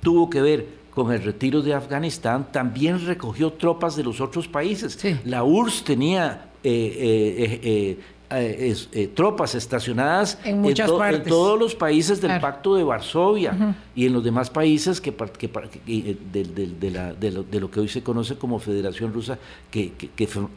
[0.00, 4.98] tuvo que ver con el retiro de Afganistán, también recogió tropas de los otros países.
[5.24, 8.00] La URSS tenía eh, eh,
[8.34, 14.12] eh, tropas estacionadas en, muchas en, todos los países del Pacto de Varsovia y en
[14.12, 15.50] los demás países que, que,
[15.86, 19.38] eh, de, lo, que hoy se conoce como Federación Rusa,
[19.70, 19.92] que,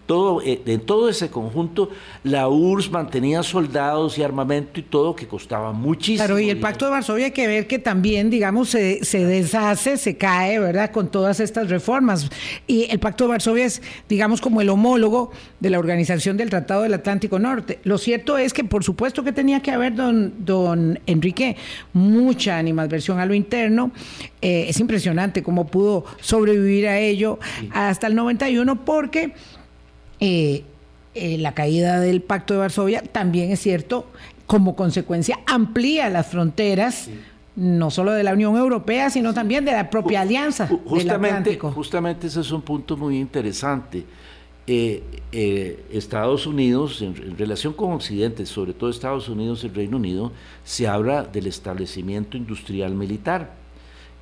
[0.06, 1.90] todo, en todo ese conjunto
[2.24, 6.26] la URSS mantenía soldados y armamento y todo que costaba muchísimo.
[6.26, 9.98] Claro, y el Pacto de Varsovia hay que ver que también, digamos, se, se deshace,
[9.98, 12.30] se cae, ¿verdad?, con todas estas reformas.
[12.68, 15.32] Y el Pacto de Varsovia es, digamos, como el homólogo
[15.66, 19.32] de la Organización del Tratado del Atlántico Norte lo cierto es que por supuesto que
[19.32, 21.58] tenía que haber, don, don Enrique,
[21.92, 23.90] mucha animadversión a lo interno.
[24.44, 27.40] Eh, es impresionante cómo pudo sobrevivir a ello
[27.72, 29.34] hasta el 91 porque...
[30.20, 30.64] Eh,
[31.18, 34.06] eh, la caída del Pacto de Varsovia también es cierto,
[34.48, 37.10] como consecuencia amplía las fronteras,
[37.56, 40.68] no solo de la Unión Europea, sino también de la propia alianza.
[40.68, 44.04] Justamente, justamente ese es un punto muy interesante.
[44.68, 49.98] Eh, eh, Estados Unidos, en, relación con Occidente, sobre todo Estados Unidos y el Reino
[49.98, 50.32] Unido,
[50.64, 53.54] se habla del establecimiento industrial militar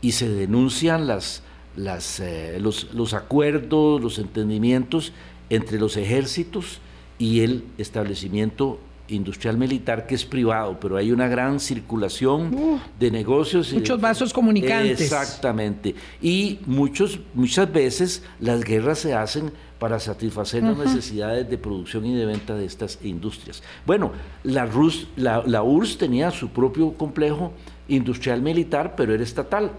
[0.01, 5.13] y se denuncian eh, los, los, acuerdos, los entendimientos
[5.49, 6.79] entre los ejércitos
[7.17, 13.73] y el establecimiento industrial militar que es privado, pero hay una gran circulación de negocios.
[13.73, 15.01] Muchos vasos comunicantes.
[15.01, 15.95] Exactamente.
[16.21, 22.15] Y muchos, muchas veces las guerras se hacen para satisfacer las necesidades de producción y
[22.15, 23.61] de venta de estas industrias.
[23.85, 24.13] Bueno,
[24.43, 27.51] la, Rus, la, la URSS tenía su propio complejo
[27.89, 29.71] industrial militar, pero era estatal.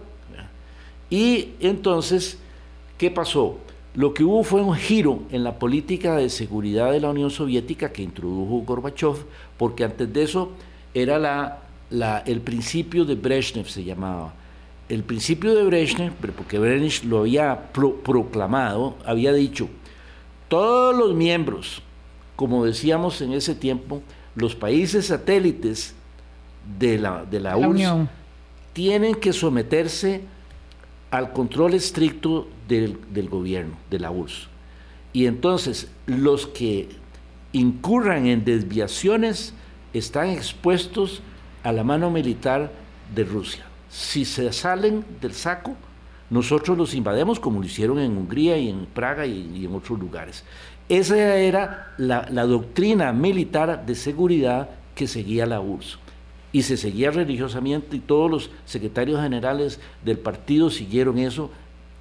[1.09, 2.39] Y entonces,
[2.99, 3.59] ¿qué pasó?
[3.95, 7.93] Lo que hubo fue un giro en la política de seguridad de la Unión Soviética
[7.93, 9.25] que introdujo Gorbachev,
[9.57, 10.51] porque antes de eso
[10.95, 14.35] era la, la, el principio de Brezhnev, se llamaba.
[14.89, 19.69] El principio de Brezhnev, porque Brezhnev lo había proclamado, había dicho,
[20.49, 21.81] todos los miembros,
[22.35, 24.03] como decíamos en ese tiempo,
[24.35, 25.95] los países satélites
[26.79, 28.09] de la, de la, URSS
[28.73, 30.23] tienen que someterse
[31.15, 34.49] al control estricto del, del, gobierno, de la URSS.
[35.13, 36.89] Y entonces los que
[37.53, 39.55] incurran en desviaciones
[39.93, 41.23] están expuestos
[41.63, 42.73] a la mano militar
[43.15, 43.65] de Rusia.
[43.89, 45.77] Si se salen del saco,
[46.31, 50.43] nosotros los invademos como lo hicieron en Hungría y en Praga y, en otros lugares.
[50.89, 55.99] Esa era la, doctrina militar de seguridad que seguía la URSS.
[56.55, 61.51] Y se seguía religiosamente y todos los secretarios generales del partido siguieron eso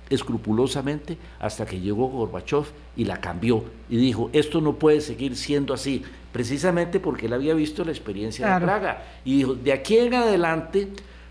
[0.09, 2.65] escrupulosamente hasta que llegó Gorbachev
[2.95, 7.53] y la cambió y dijo, esto no puede seguir siendo así, precisamente porque él había
[7.53, 10.89] visto la experiencia de Praga y dijo, de aquí en adelante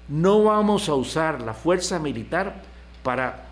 [0.09, 2.63] no vamos a usar la fuerza militar
[3.03, 3.45] para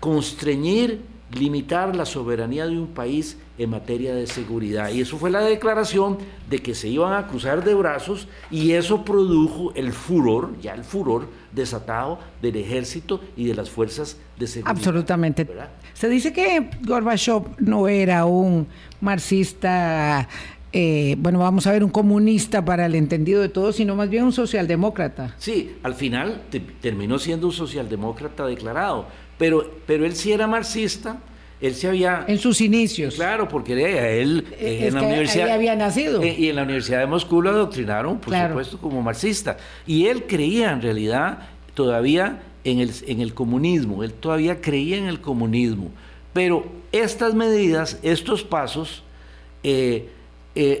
[0.00, 1.02] constreñir,
[1.32, 4.90] limitar la soberanía de un país en materia de seguridad.
[4.90, 6.18] Y eso fue la declaración
[6.48, 10.84] de que se iban a cruzar de brazos y eso produjo el furor, ya el
[10.84, 14.76] furor desatado del ejército y de las fuerzas de seguridad.
[14.76, 15.48] Absolutamente.
[15.94, 18.66] Se dice que Gorbachev no era un
[19.00, 20.28] marxista,
[20.72, 24.24] eh, bueno, vamos a ver, un comunista para el entendido de todo, sino más bien
[24.24, 25.34] un socialdemócrata.
[25.38, 26.42] Sí, al final
[26.80, 29.06] terminó siendo un socialdemócrata declarado,
[29.38, 31.18] pero, pero él sí era marxista
[31.60, 32.24] él se había...
[32.28, 33.14] En sus inicios.
[33.14, 33.72] Claro, porque
[34.20, 35.50] él eh, en la universidad...
[35.50, 36.22] había nacido.
[36.22, 39.56] Eh, y en la Universidad de Moscú lo adoctrinaron, por supuesto, como marxista.
[39.86, 45.06] Y él creía en realidad todavía en el, en el comunismo, él todavía creía en
[45.06, 45.90] el comunismo.
[46.32, 49.02] Pero estas medidas, estos pasos,
[49.62, 50.10] eh,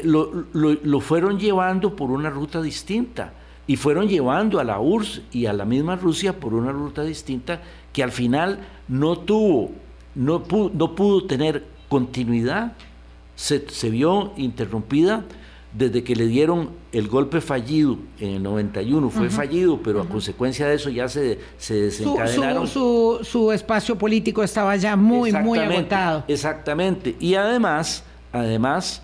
[0.02, 3.32] lo, lo fueron llevando por una ruta distinta
[3.66, 7.62] y fueron llevando a la URSS y a la misma Rusia por una ruta distinta
[7.96, 9.70] que al final no tuvo
[10.16, 12.72] no pudo, no pudo tener continuidad,
[13.36, 15.24] se, vio interrumpida
[15.72, 20.66] desde que le dieron el golpe fallido en el 91, fue fallido, pero a consecuencia
[20.66, 22.66] de eso ya se, se desencadenaron.
[22.66, 26.24] Su, su, espacio político estaba ya muy, muy agotado.
[26.28, 29.02] Exactamente, y además, además,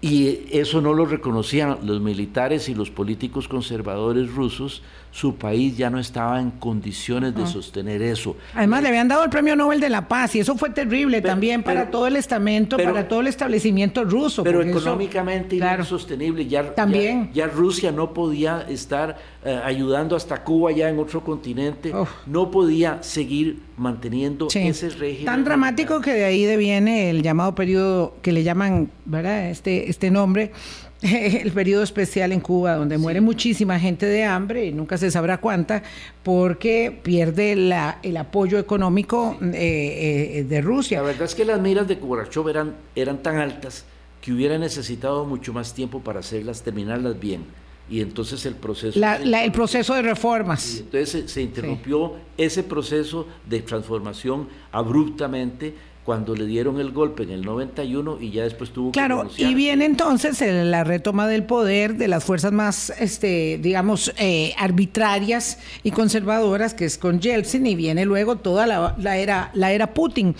[0.00, 4.82] y eso no lo reconocían los militares y los políticos conservadores rusos,
[5.14, 8.36] su país ya no estaba en condiciones de sostener eso.
[8.52, 11.62] Además, le habían dado el Premio Nobel de la Paz y eso fue terrible también
[11.62, 14.42] para todo el estamento, para todo el establecimiento ruso.
[14.42, 16.48] Pero económicamente era insostenible.
[16.48, 17.30] Ya, también.
[17.32, 21.92] Ya, Rusia no podía estar eh, ayudando hasta Cuba ya en otro continente,
[22.26, 25.26] no podía seguir manteniendo ese régimen.
[25.26, 29.48] Tan dramático que de ahí deviene el llamado periodo que le llaman, ¿verdad?
[29.48, 30.50] Este, este nombre
[31.02, 35.38] el periodo especial en Cuba, donde muere muchísima gente de hambre, y nunca se sabrá
[35.38, 35.82] cuánta,
[36.22, 40.98] porque pierde la, el apoyo económico eh, eh, de Rusia.
[41.00, 43.84] La verdad es que las miras de Kubachov eran, eran tan altas
[44.20, 47.44] que hubiera necesitado mucho más tiempo para hacerlas, terminarlas bien.
[47.90, 48.98] Y entonces el proceso...
[48.98, 50.78] el proceso de reformas.
[50.78, 55.74] entonces se, interrumpió ese proceso de transformación abruptamente
[56.04, 59.86] cuando le dieron el golpe en el 91 y ya después tuvo claro, y viene
[59.86, 66.74] entonces la retoma del poder de las fuerzas más, este, digamos, eh, arbitrarias y conservadoras,
[66.74, 70.36] que es con Yeltsin, y viene luego toda la, era, la era Putin.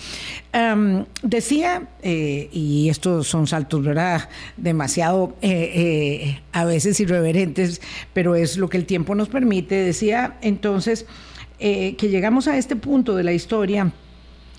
[1.23, 7.81] decía, eh, y estos son saltos, ¿verdad?, demasiado eh, a veces irreverentes,
[8.13, 11.07] pero es lo que el tiempo nos permite, decía entonces
[11.57, 13.91] que llegamos a este punto de la historia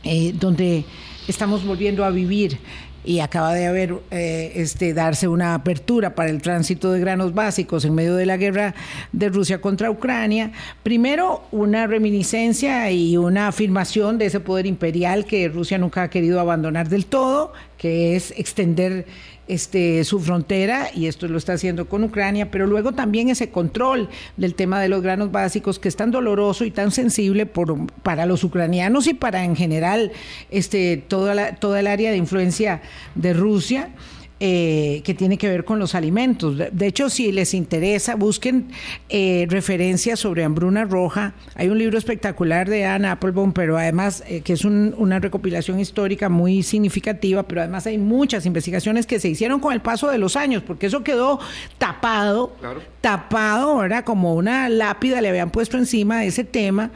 [0.07, 0.85] eh, donde
[1.27, 2.59] estamos volviendo a vivir
[3.05, 7.85] y acaba de haber eh, este, darse una apertura para el tránsito de granos básicos
[7.85, 8.75] en medio de la guerra
[9.13, 10.53] de Rusia contra Ucrania.
[10.83, 16.41] Primero, una reminiscencia y una afirmación de ese poder imperial que Rusia nunca ha querido
[16.41, 19.07] abandonar del todo, que es extender
[19.49, 24.09] este, su frontera, y esto lo está haciendo con Ucrania, pero luego también ese control
[24.37, 28.27] del tema de los granos básicos, que es tan doloroso y tan sensible por, para
[28.27, 30.13] los ucranianos y para en general
[30.51, 32.83] este, toda, la, toda el área de influencia
[33.15, 33.91] de Rusia.
[34.39, 36.59] Eh, que tiene que ver con los alimentos.
[36.71, 38.69] De hecho, si les interesa, busquen
[39.09, 41.33] eh, referencias sobre hambruna roja.
[41.55, 46.29] Hay un libro espectacular de Anna Applebaum, pero además eh, que es una recopilación histórica
[46.29, 50.37] muy significativa, pero además hay muchas investigaciones que se hicieron con el paso de los
[50.37, 51.41] años, porque eso quedó
[51.79, 52.55] tapado,
[53.01, 54.05] tapado, ¿verdad?
[54.05, 56.91] Como una lápida le habían puesto encima de ese tema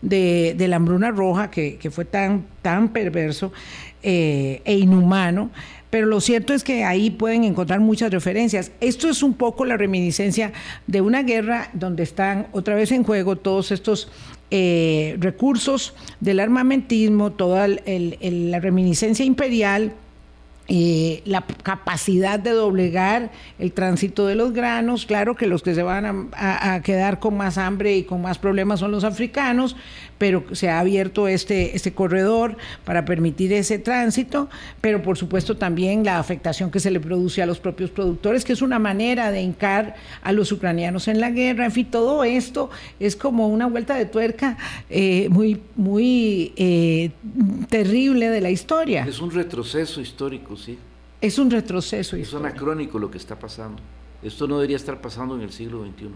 [0.00, 3.52] de, la hambruna roja que, que, fue tan, tan perverso
[4.02, 5.50] e inhumano
[5.96, 8.70] pero lo cierto es que ahí pueden encontrar muchas referencias.
[8.82, 10.52] Esto es un poco la reminiscencia
[10.86, 14.10] de una guerra donde están otra vez en juego todos estos
[14.50, 19.94] eh, recursos del armamentismo, toda la reminiscencia imperial
[20.68, 25.06] eh, la capacidad de doblegar el tránsito de los granos.
[25.06, 28.80] Claro que los que se van a, quedar con más hambre y con más problemas
[28.80, 29.76] son los africanos,
[30.18, 34.48] pero se ha abierto este, este corredor para permitir ese tránsito,
[34.80, 38.52] pero por supuesto también la afectación que se le produce a los propios productores, que
[38.52, 41.66] es una manera de hincar a los ucranianos en la guerra.
[41.66, 44.56] En fin, todo esto es como una vuelta de tuerca
[44.90, 47.10] eh, muy, muy eh,
[47.68, 49.06] terrible de la historia.
[49.08, 50.55] Es un retroceso histórico
[51.20, 52.16] es un retroceso.
[52.16, 53.82] Es anacrónico lo que está pasando.
[54.22, 56.08] Esto no debería estar pasando en el siglo XXI.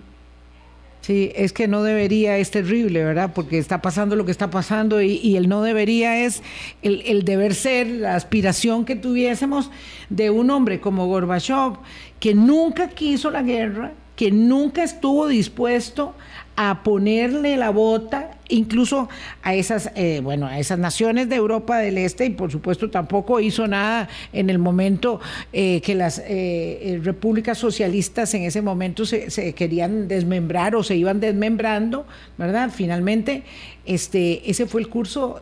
[1.00, 3.32] Sí, es que no debería, es terrible, ¿verdad?
[3.34, 6.42] Porque está pasando lo que está pasando y, el no debería es
[6.82, 9.70] el, el, deber ser, la aspiración que tuviésemos
[10.10, 11.78] de un hombre como Gorbachev,
[12.18, 16.14] que nunca quiso la guerra, que nunca estuvo dispuesto
[16.54, 19.08] a ponerle la bota incluso
[19.42, 23.40] a esas, eh, bueno, a esas naciones de Europa del Este y por supuesto tampoco
[23.40, 25.20] hizo nada en el momento
[25.54, 31.18] eh, que las eh, repúblicas socialistas en ese momento se, querían desmembrar o se iban
[31.18, 32.06] desmembrando,
[32.36, 32.70] ¿verdad?
[32.70, 33.44] Finalmente,
[33.86, 35.40] este, ese fue el curso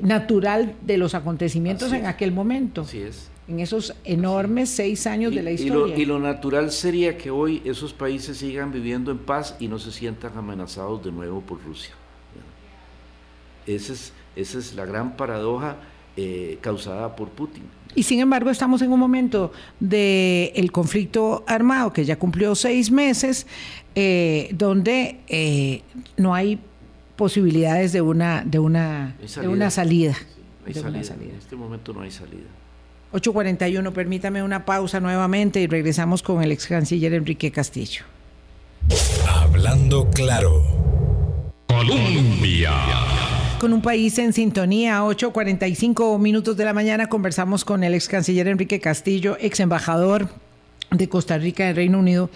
[0.00, 2.80] natural de los acontecimientos en aquel momento.
[2.80, 5.96] Así es en esos enormes seis años de la historia.
[5.96, 9.92] Y lo, natural sería que hoy esos países sigan viviendo en paz y no se
[9.92, 11.92] sientan amenazados de nuevo por Rusia.
[13.66, 15.76] Esa es, esa es la gran paradoja
[16.16, 17.64] eh, causada por Putin.
[17.94, 22.90] Y sin embargo estamos en un momento del el conflicto armado que ya cumplió seis
[22.90, 23.46] meses,
[23.94, 25.82] eh, donde eh,
[26.16, 26.58] no hay
[27.16, 30.14] posibilidades de una, de una, De una salida.
[30.66, 32.48] En este momento no hay salida.
[33.14, 38.02] 8.41, permítame una pausa nuevamente y regresamos con el ex canciller Enrique Castillo.
[39.28, 40.64] Hablando claro.
[41.68, 42.72] Colombia.
[43.60, 48.48] Con un país en sintonía, 8.45 minutos de la mañana, conversamos con el ex canciller
[48.48, 50.28] Enrique Castillo, ex embajador
[50.90, 52.30] de Costa Rica en Reino Unido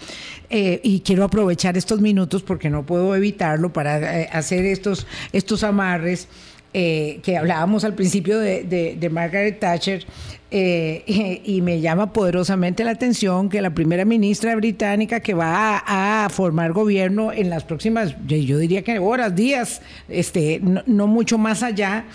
[0.49, 5.63] eh, y quiero aprovechar estos minutos porque no puedo evitarlo para eh, hacer estos, estos
[5.65, 6.29] amarres
[6.71, 10.05] eh, que hablábamos al principio de, Margaret Thatcher,
[10.51, 16.29] eh, y, me llama poderosamente la atención que la primera ministra británica que va a,
[16.29, 22.05] formar gobierno en las próximas, yo diría que horas, días, este, no, mucho más allá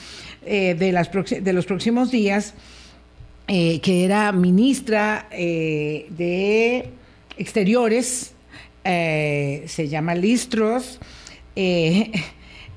[0.46, 2.54] eh, de, las de los próximos días,
[3.48, 6.90] que era ministra de
[7.36, 8.32] Exteriores,
[8.84, 11.00] se llama Listros.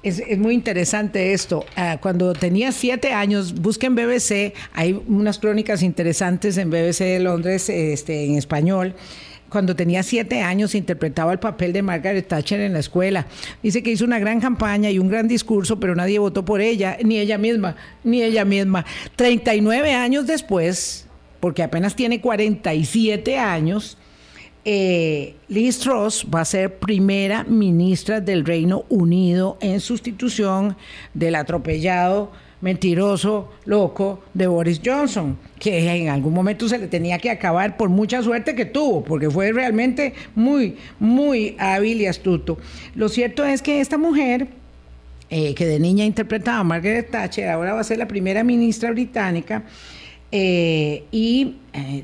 [0.03, 1.65] Es, muy interesante esto.
[1.75, 7.69] Ah, cuando tenía siete años, busquen BBC, hay unas crónicas interesantes en BBC de Londres
[7.69, 8.93] este, en español.
[9.49, 13.27] Cuando tenía siete años interpretaba el papel de Margaret Thatcher en la escuela.
[13.63, 16.97] Dice que hizo una gran campaña y un gran discurso, pero nadie votó por ella,
[17.03, 18.85] ni ella misma, ni ella misma.
[19.15, 21.07] 39 años después,
[21.39, 23.97] porque apenas tiene 47 años,
[24.70, 30.76] eh, Liz Truss va a ser primera ministra del Reino Unido en sustitución
[31.13, 37.30] del atropellado, mentiroso, loco de Boris Johnson, que en algún momento se le tenía que
[37.30, 42.57] acabar por mucha suerte que tuvo, porque fue realmente muy, muy hábil y astuto.
[42.93, 44.49] Lo cierto es que esta mujer...
[45.30, 48.91] Eh, que de niña interpretaba a Margaret Thatcher, ahora va a ser la primera ministra
[48.91, 49.63] británica
[50.32, 51.55] eh, y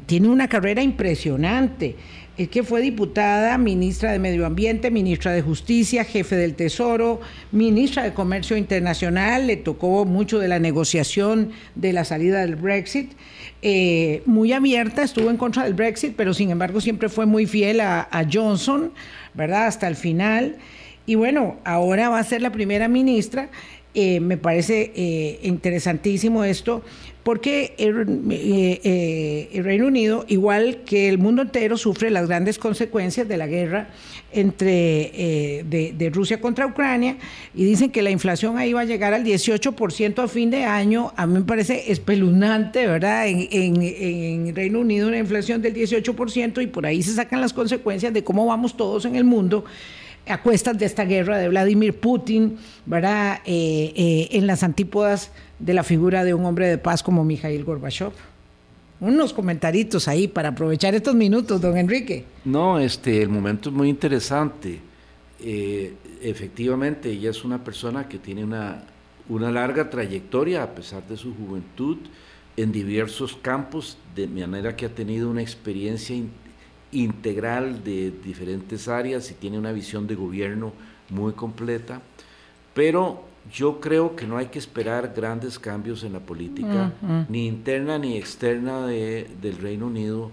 [0.05, 1.95] tiene una carrera impresionante
[2.37, 7.21] es que fue diputada, ministra de Medio Ambiente, ministra de Justicia, jefe del Tesoro,
[7.51, 13.11] ministra de Comercio Internacional, le tocó mucho de la negociación de la salida del Brexit,
[13.61, 17.81] eh, muy abierta, estuvo en contra del Brexit, pero sin embargo siempre fue muy fiel
[17.81, 18.91] a, Johnson,
[19.35, 19.67] ¿verdad?
[19.67, 20.57] Hasta el final.
[21.05, 23.49] Y bueno, ahora va a ser la primera ministra.
[23.95, 26.83] Eh, me parece eh, interesantísimo esto,
[27.23, 33.27] porque eh, eh, el, Reino Unido, igual que el mundo entero, sufre las grandes consecuencias
[33.27, 33.87] de la guerra
[34.33, 37.17] entre eh, de, Rusia contra Ucrania
[37.55, 41.13] y dicen que la inflación ahí va a llegar al 18% a fin de año.
[41.15, 43.27] A mí me parece espeluznante, ¿verdad?
[43.27, 48.13] En, en Reino Unido una inflación del 18% y por ahí se sacan las consecuencias
[48.13, 49.63] de cómo vamos todos en el mundo
[50.27, 53.39] a cuestas de esta guerra de Vladimir Putin, ¿verdad?
[53.45, 58.11] en las antípodas de la figura de un hombre de paz como Mikhail Gorbachev.
[58.99, 62.25] Unos comentaritos ahí para aprovechar estos minutos, don Enrique.
[62.45, 64.79] No, este, el momento es muy interesante.
[65.41, 68.83] Eh, efectivamente, ella es una persona que tiene una,
[69.27, 71.97] una larga trayectoria a pesar de su juventud
[72.55, 76.15] en diversos campos, de manera que ha tenido una experiencia
[76.93, 80.73] integral de diferentes áreas y tiene una visión de gobierno
[81.09, 82.01] muy completa,
[82.73, 86.93] pero yo creo que no hay que esperar grandes cambios en la política,
[87.27, 90.31] ni interna ni externa del Reino Unido,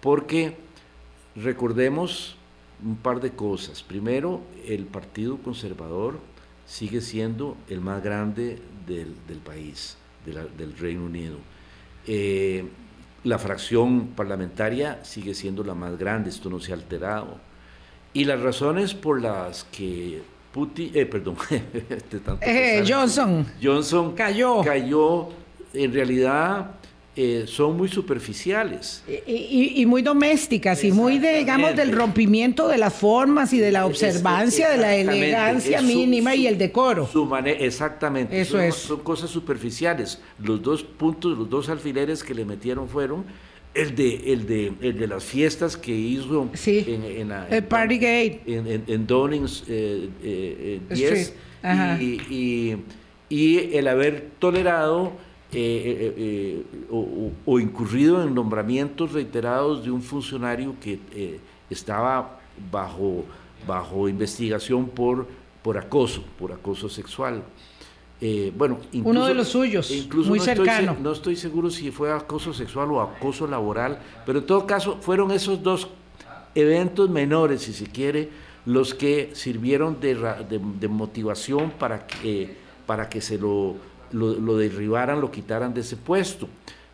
[0.00, 0.56] porque
[1.34, 2.36] recordemos
[2.84, 3.82] un par de cosas.
[3.82, 6.18] Primero, el Partido Conservador
[6.66, 9.96] sigue siendo el más grande del, país,
[10.26, 11.38] del Reino Unido.
[12.06, 12.64] Eh,
[13.24, 17.38] la fracción parlamentaria sigue siendo la más grande, esto no se ha alterado.
[18.12, 21.36] Y las razones por las que Putin, eh, perdón,
[21.88, 23.46] este eh, Johnson.
[23.62, 24.62] Johnson cayó.
[24.62, 25.28] Cayó,
[25.72, 26.72] en realidad,
[27.14, 29.04] eh, son muy superficiales.
[29.26, 33.84] Y, muy domésticas, y muy, de, digamos, del rompimiento de las formas y de la
[33.84, 37.06] observancia, de la elegancia mínima y el decoro.
[37.06, 38.40] Su exactamente.
[38.40, 38.74] Eso son, es.
[38.74, 40.20] Son cosas superficiales.
[40.38, 43.24] Los dos puntos, los dos alfileres que le metieron fueron
[43.74, 48.42] el de, el de, el de las fiestas que hizo en, en, el Party Gate.
[48.46, 50.80] En, en, Downings 10 eh,
[51.62, 52.76] eh, y,
[53.28, 55.12] y, el haber tolerado
[55.54, 56.86] eh, eh, eh,
[57.44, 60.98] o, incurrido en nombramientos reiterados de un funcionario que
[61.68, 62.40] estaba
[62.70, 63.26] bajo,
[63.66, 65.26] bajo investigación por,
[65.62, 67.42] por acoso, por acoso sexual.
[68.56, 70.96] bueno, uno de los suyos, incluso muy cercano.
[70.98, 75.32] no estoy seguro si fue acoso sexual o acoso laboral, pero en todo caso fueron
[75.32, 75.88] esos dos
[76.54, 78.30] eventos menores, si se quiere,
[78.64, 80.14] los que sirvieron de,
[80.80, 86.48] de motivación para que, para que se lo lo, derribaran, lo quitaran de ese puesto.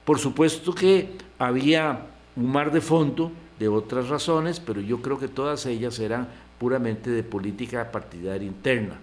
[0.05, 2.07] Por supuesto que había
[2.37, 7.11] un mar de fondo de otras razones, pero yo creo que todas ellas eran puramente
[7.11, 8.95] de política partidaria interna.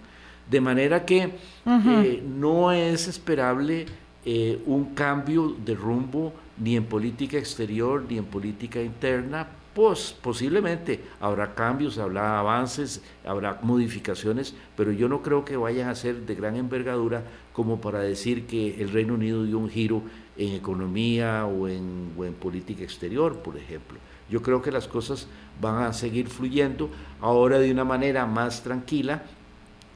[0.50, 1.32] De manera que
[1.66, 3.86] eh, no es esperable
[4.24, 9.46] eh, un cambio de rumbo ni en política exterior ni en política interna
[9.76, 15.94] pues posiblemente habrá cambios, habrá avances, habrá modificaciones, pero yo no creo que vayan a
[15.94, 17.22] ser de gran envergadura
[17.52, 20.00] como para decir que el Reino Unido dio un giro
[20.38, 22.10] en economía o en,
[22.40, 23.98] política exterior, por ejemplo.
[24.30, 25.26] Yo creo que las cosas
[25.60, 26.88] van a seguir fluyendo
[27.20, 29.24] ahora de una manera más tranquila,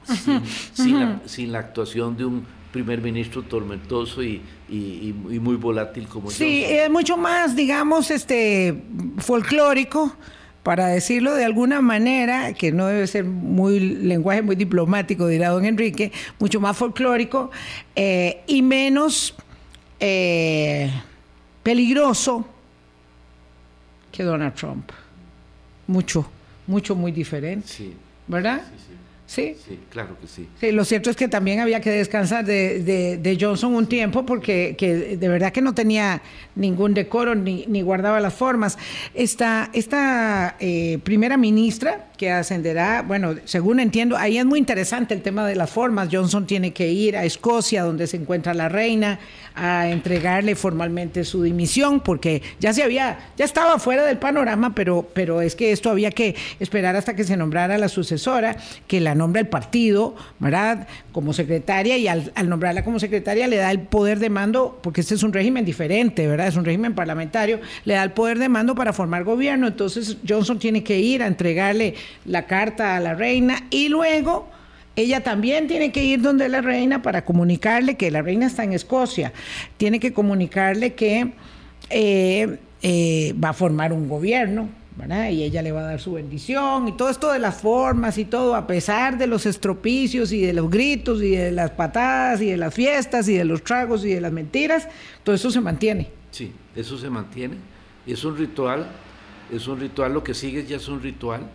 [1.25, 7.17] sin la actuación de un primer ministro tormentoso y, muy volátil como Sí, es mucho
[7.17, 8.81] más, digamos, este
[9.17, 10.15] folclórico,
[10.63, 15.65] para decirlo de alguna manera, que no debe ser muy lenguaje muy diplomático, dirá don
[15.65, 17.51] Enrique, mucho más folclórico
[17.95, 19.35] eh, y menos
[19.99, 20.91] eh,
[21.63, 22.45] peligroso
[24.11, 24.91] que Donald Trump.
[25.87, 26.29] Mucho,
[26.67, 27.67] mucho, muy diferente.
[27.67, 27.93] Sí.
[28.27, 28.61] ¿Verdad?
[28.69, 28.90] Sí, sí.
[29.31, 29.55] Sí.
[29.65, 30.45] Sí, claro que sí.
[30.59, 34.75] Sí, lo cierto es que también había que descansar de, Johnson un tiempo porque
[35.17, 36.21] de verdad que no tenía
[36.53, 38.77] ningún decoro ni, ni guardaba las formas.
[39.13, 45.23] Esta, esta eh, primera ministra que ascenderá, bueno, según entiendo, ahí es muy interesante el
[45.23, 46.07] tema de las formas.
[46.11, 49.17] Johnson tiene que ir a Escocia, donde se encuentra la reina,
[49.55, 55.09] a entregarle formalmente su dimisión, porque ya se había, ya estaba fuera del panorama, pero,
[55.15, 58.55] pero es que esto había que esperar hasta que se nombrara la sucesora,
[58.85, 60.87] que la nombra el partido, ¿verdad?
[61.11, 65.01] Como secretaria, y al, al nombrarla como secretaria le da el poder de mando, porque
[65.01, 66.49] este es un régimen diferente, ¿verdad?
[66.49, 69.65] Es un régimen parlamentario, le da el poder de mando para formar gobierno.
[69.65, 74.49] Entonces Johnson tiene que ir a entregarle la carta a la reina y luego
[74.95, 78.73] ella también tiene que ir donde la reina para comunicarle que la reina está en
[78.73, 79.31] Escocia.
[79.77, 81.31] Tiene que comunicarle que
[81.89, 84.69] eh, eh, va a formar un gobierno.
[85.31, 88.25] Y ella le va a dar su bendición y todo esto de las formas y
[88.25, 92.51] todo, a pesar de los estropicios y de los gritos y de las patadas y
[92.51, 94.87] de las fiestas y de los tragos y de las mentiras,
[95.23, 96.09] todo eso se mantiene.
[96.29, 97.55] Sí, eso se mantiene.
[98.05, 98.85] Es un ritual,
[99.51, 101.49] es un ritual, lo que sigue ya es un ritual.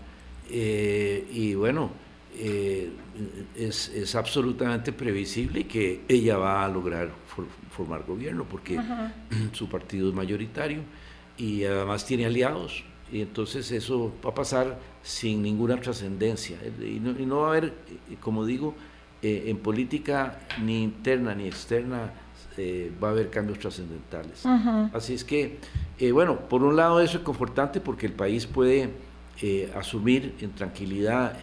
[0.51, 1.90] Eh, y bueno,
[2.38, 2.90] eh,
[3.57, 7.11] es, absolutamente previsible que ella va a lograr
[7.70, 8.78] formar gobierno porque
[9.53, 10.80] su partido es mayoritario
[11.38, 12.84] y además tiene aliados.
[13.11, 16.59] Y entonces eso va a pasar sin ninguna trascendencia.
[16.80, 17.72] Y, no, va a haber,
[18.20, 18.74] como digo,
[19.22, 22.12] eh, en política ni interna ni externa
[22.59, 24.44] eh, va a haber cambios trascendentales.
[24.92, 25.59] Así es que,
[26.12, 28.90] bueno, por un lado eso es confortante porque el país puede
[29.74, 31.39] asumir en tranquilidad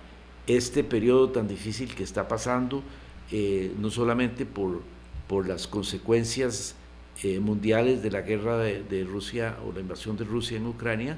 [0.48, 2.84] este periodo tan difícil que está pasando,
[3.32, 4.82] eh, no solamente por,
[5.28, 6.76] por las consecuencias
[7.24, 11.18] eh, mundiales de la guerra de, Rusia o la invasión de Rusia en Ucrania,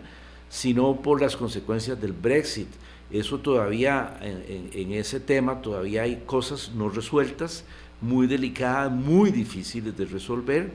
[0.50, 2.68] sino por las consecuencias del Brexit.
[3.12, 7.64] Eso todavía, en, ese tema, todavía hay cosas no resueltas,
[8.02, 10.72] muy delicadas, muy difíciles de resolver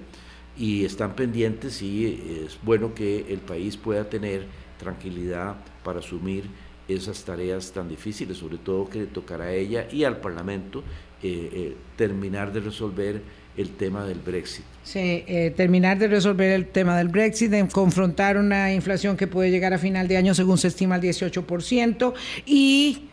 [0.56, 4.46] y están pendientes y es bueno que el país pueda tener
[4.78, 6.44] tranquilidad para asumir
[6.88, 10.82] esas tareas tan difíciles, sobre todo que le tocará a ella y al Parlamento
[11.22, 13.22] eh, eh, terminar de resolver
[13.56, 14.64] el tema del Brexit.
[14.82, 19.50] Sí, eh, terminar de resolver el tema del Brexit, de confrontar una inflación que puede
[19.50, 22.14] llegar a final de año, según se estima, al 18%,
[22.46, 23.10] y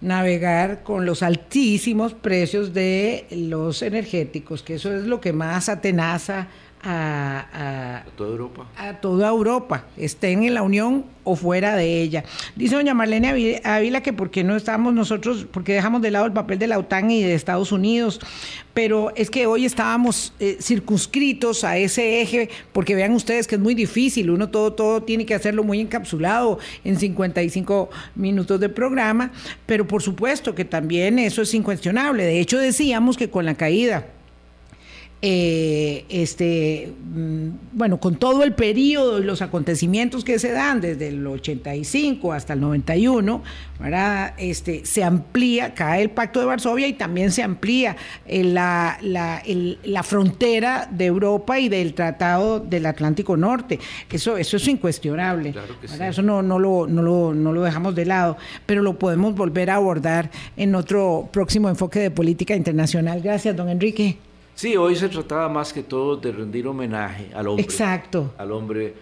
[0.00, 6.48] navegar con los altísimos precios de los energéticos, que eso es lo que más atenaza
[6.88, 8.66] a, toda Europa.
[8.76, 12.24] A toda Europa, estén en la Unión o fuera de ella.
[12.54, 16.32] Dice doña Marlene Ávila que por qué no estamos nosotros, porque dejamos de lado el
[16.32, 18.20] papel de la OTAN y de Estados Unidos,
[18.72, 23.60] pero es que hoy estábamos eh, circunscritos a ese eje, porque vean ustedes que es
[23.60, 29.32] muy difícil, uno todo, todo tiene que hacerlo muy encapsulado en 55 minutos de programa,
[29.66, 32.24] pero por supuesto que también eso es incuestionable.
[32.24, 34.06] De hecho decíamos que con la caída
[35.28, 41.08] eh, este, mm, bueno, con todo el periodo y los acontecimientos que se dan desde
[41.08, 43.42] el 85 hasta el 91,
[44.38, 50.02] Este, se amplía, cae el Pacto de Varsovia y también se amplía eh, la, la,
[50.04, 53.80] frontera de Europa y del Tratado del Atlántico Norte.
[54.08, 55.56] Eso, eso es incuestionable.
[56.00, 59.70] Eso no, no, lo, no, lo, no lo dejamos de lado, pero lo podemos volver
[59.70, 63.20] a abordar en otro próximo enfoque de política internacional.
[63.20, 64.18] Gracias, don Enrique.
[64.56, 67.62] Sí, hoy se trataba más que todo de rendir homenaje al hombre.
[67.62, 68.32] Exacto.
[68.38, 68.94] Al hombre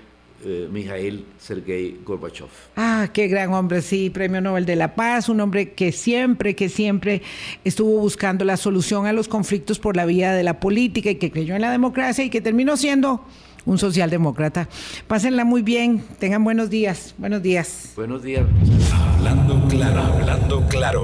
[0.44, 2.48] eh, Mikhail Sergei Gorbachev.
[2.74, 6.68] Ah, qué gran hombre, sí, Premio Nobel de la Paz, un hombre que siempre, que
[6.68, 7.22] siempre
[7.62, 11.30] estuvo buscando la solución a los conflictos por la vía de la política y que
[11.30, 13.24] creyó en la democracia y que terminó siendo
[13.64, 14.68] un socialdemócrata.
[15.06, 17.92] Pásenla muy bien, tengan buenos días, buenos días.
[17.94, 18.44] Buenos días.
[18.92, 21.02] Hablando claro, hablando claro.